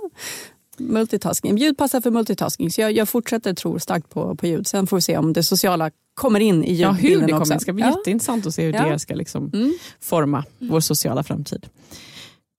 Multitasking. 0.77 1.57
Ljud 1.57 1.77
passar 1.77 2.01
för 2.01 2.11
multitasking, 2.11 2.71
så 2.71 2.81
jag, 2.81 2.91
jag 2.91 3.09
fortsätter 3.09 3.53
tro 3.53 3.79
starkt 3.79 4.09
på, 4.09 4.35
på 4.35 4.47
ljud. 4.47 4.67
Sen 4.67 4.87
får 4.87 4.97
vi 4.97 5.01
se 5.01 5.17
om 5.17 5.33
det 5.33 5.43
sociala 5.43 5.91
kommer 6.13 6.39
in 6.39 6.63
i 6.63 6.73
ljudbilden 6.73 6.79
ja, 6.79 6.91
hur 6.91 7.19
det 7.21 7.27
kommer. 7.27 7.41
också. 7.41 7.53
Det 7.53 7.59
ska 7.59 7.73
bli 7.73 7.83
ja. 7.83 7.89
jätteintressant 7.89 8.45
att 8.45 8.53
se 8.53 8.65
hur 8.65 8.73
ja. 8.73 8.89
det 8.89 8.99
ska 8.99 9.15
liksom 9.15 9.51
mm. 9.53 9.73
forma 9.99 10.43
vår 10.59 10.79
sociala 10.79 11.23
framtid. 11.23 11.67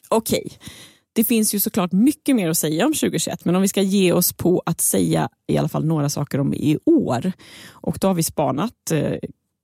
Okej, 0.08 0.42
okay. 0.46 0.58
Det 1.12 1.24
finns 1.24 1.54
ju 1.54 1.60
såklart 1.60 1.92
mycket 1.92 2.36
mer 2.36 2.48
att 2.48 2.58
säga 2.58 2.86
om 2.86 2.92
2021 2.92 3.44
men 3.44 3.56
om 3.56 3.62
vi 3.62 3.68
ska 3.68 3.82
ge 3.82 4.12
oss 4.12 4.32
på 4.32 4.62
att 4.66 4.80
säga 4.80 5.28
i 5.46 5.58
alla 5.58 5.68
fall 5.68 5.84
några 5.84 6.08
saker 6.08 6.40
om 6.40 6.54
i 6.54 6.78
år. 6.84 7.32
Och 7.70 7.98
då 8.00 8.06
har 8.06 8.14
vi 8.14 8.22
spanat 8.22 8.90
eh, 8.92 9.18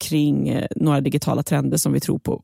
kring 0.05 0.49
eh, 0.49 0.67
några 0.77 1.01
digitala 1.01 1.43
trender 1.43 1.77
som 1.77 1.93
vi 1.93 2.01
tror 2.01 2.19
på 2.19 2.43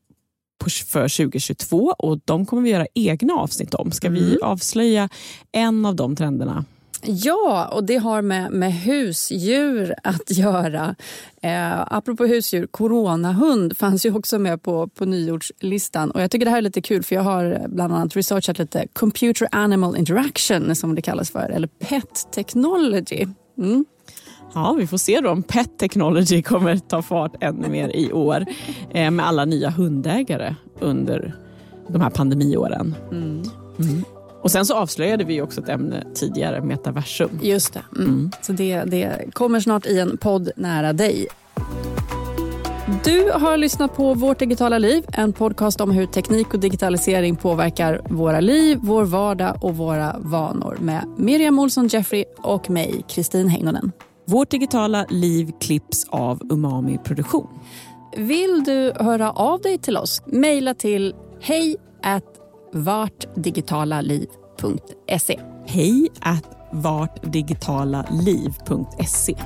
för 0.71 1.25
2022 1.25 1.95
och 1.99 2.21
de 2.25 2.47
kommer 2.47 2.63
vi 2.63 2.71
göra 2.71 2.87
egna 2.95 3.35
avsnitt 3.35 3.75
om. 3.75 3.93
Ska 3.93 4.07
mm. 4.07 4.21
vi 4.21 4.39
avslöja 4.43 5.09
en 5.53 5.87
av 5.87 5.97
de 5.97 6.17
trenderna? 6.17 6.65
Ja, 7.05 7.69
och 7.73 7.85
det 7.85 7.97
har 7.97 8.23
med, 8.23 8.53
med 8.53 8.73
husdjur 8.73 9.95
att 10.03 10.31
göra. 10.31 10.95
Eh, 11.43 11.81
apropå 11.93 12.27
husdjur, 12.27 12.67
coronahund 12.67 13.77
fanns 13.77 14.07
ju 14.07 14.15
också 14.15 14.39
med 14.39 14.63
på, 14.63 14.89
på 14.89 15.05
nyordslistan. 15.05 16.11
Och 16.11 16.23
jag 16.23 16.31
tycker 16.31 16.45
det 16.45 16.51
här 16.51 16.59
är 16.59 16.63
lite 16.63 16.81
kul 16.83 17.03
för 17.03 17.15
jag 17.15 17.23
har 17.23 17.67
bland 17.69 17.95
annat 17.95 18.17
researchat 18.17 18.59
lite 18.59 18.87
computer 18.93 19.49
animal 19.53 19.97
interaction 19.97 20.77
som 20.77 20.95
det 20.95 21.03
kallas 21.03 21.31
för, 21.31 21.51
eller 21.51 21.69
pet 21.69 22.29
technology. 22.33 23.27
Mm. 23.59 23.85
Ja, 24.55 24.73
vi 24.73 24.87
får 24.87 24.99
se 24.99 25.21
då 25.21 25.31
om 25.31 25.43
Pet 25.43 25.79
Technology 25.79 26.43
kommer 26.43 26.77
ta 26.77 27.03
fart 27.03 27.33
ännu 27.41 27.69
mer 27.69 27.97
i 27.97 28.13
år 28.13 28.47
eh, 28.91 29.11
med 29.11 29.27
alla 29.27 29.45
nya 29.45 29.71
hundägare 29.71 30.55
under 30.81 31.37
de 31.89 32.01
här 32.01 32.11
pandemiåren. 32.11 32.95
Mm. 33.11 33.43
Mm. 33.79 34.05
Och 34.43 34.51
sen 34.51 34.67
så 34.67 34.75
avslöjade 34.75 35.25
vi 35.25 35.41
också 35.41 35.61
ett 35.61 35.69
ämne 35.69 36.05
tidigare, 36.15 36.63
metaversum. 36.63 37.39
Just 37.43 37.73
det. 37.73 37.83
Mm. 37.97 38.09
Mm. 38.09 38.31
Så 38.43 38.53
det, 38.53 38.85
det 38.85 39.31
kommer 39.33 39.61
snart 39.61 39.87
i 39.87 39.99
en 39.99 40.17
podd 40.17 40.51
nära 40.57 40.93
dig. 40.93 41.27
Du 43.05 43.31
har 43.35 43.57
lyssnat 43.57 43.97
på 43.97 44.15
Vårt 44.15 44.39
digitala 44.39 44.79
liv, 44.79 45.05
en 45.13 45.33
podcast 45.33 45.81
om 45.81 45.91
hur 45.91 46.07
teknik 46.07 46.55
och 46.55 46.61
digitalisering 46.61 47.37
påverkar 47.37 48.01
våra 48.11 48.41
liv, 48.41 48.79
vår 48.83 49.05
vardag 49.05 49.59
och 49.61 49.77
våra 49.77 50.17
vanor 50.19 50.77
med 50.81 51.05
Miriam 51.17 51.59
Olsson 51.59 51.89
Jeffrey 51.89 52.25
och 52.37 52.71
mig, 52.71 53.05
Kristin 53.09 53.49
Heinonen. 53.49 53.93
Vårt 54.27 54.51
digitala 54.51 55.07
liv 55.09 55.53
klipps 55.61 56.07
av 56.09 56.43
Umami 56.51 56.99
Produktion. 57.05 57.49
Vill 58.17 58.65
du 58.65 58.93
höra 58.97 59.31
av 59.31 59.61
dig 59.61 59.79
till 59.79 59.97
oss? 59.97 60.23
Mejla 60.27 60.75
till 60.75 61.15
hej 61.41 61.77
vartdigitalaliv.se. 62.73 65.41
Hej 65.67 66.09
att 66.21 66.49
vartdigitalaliv.se. 66.73 69.37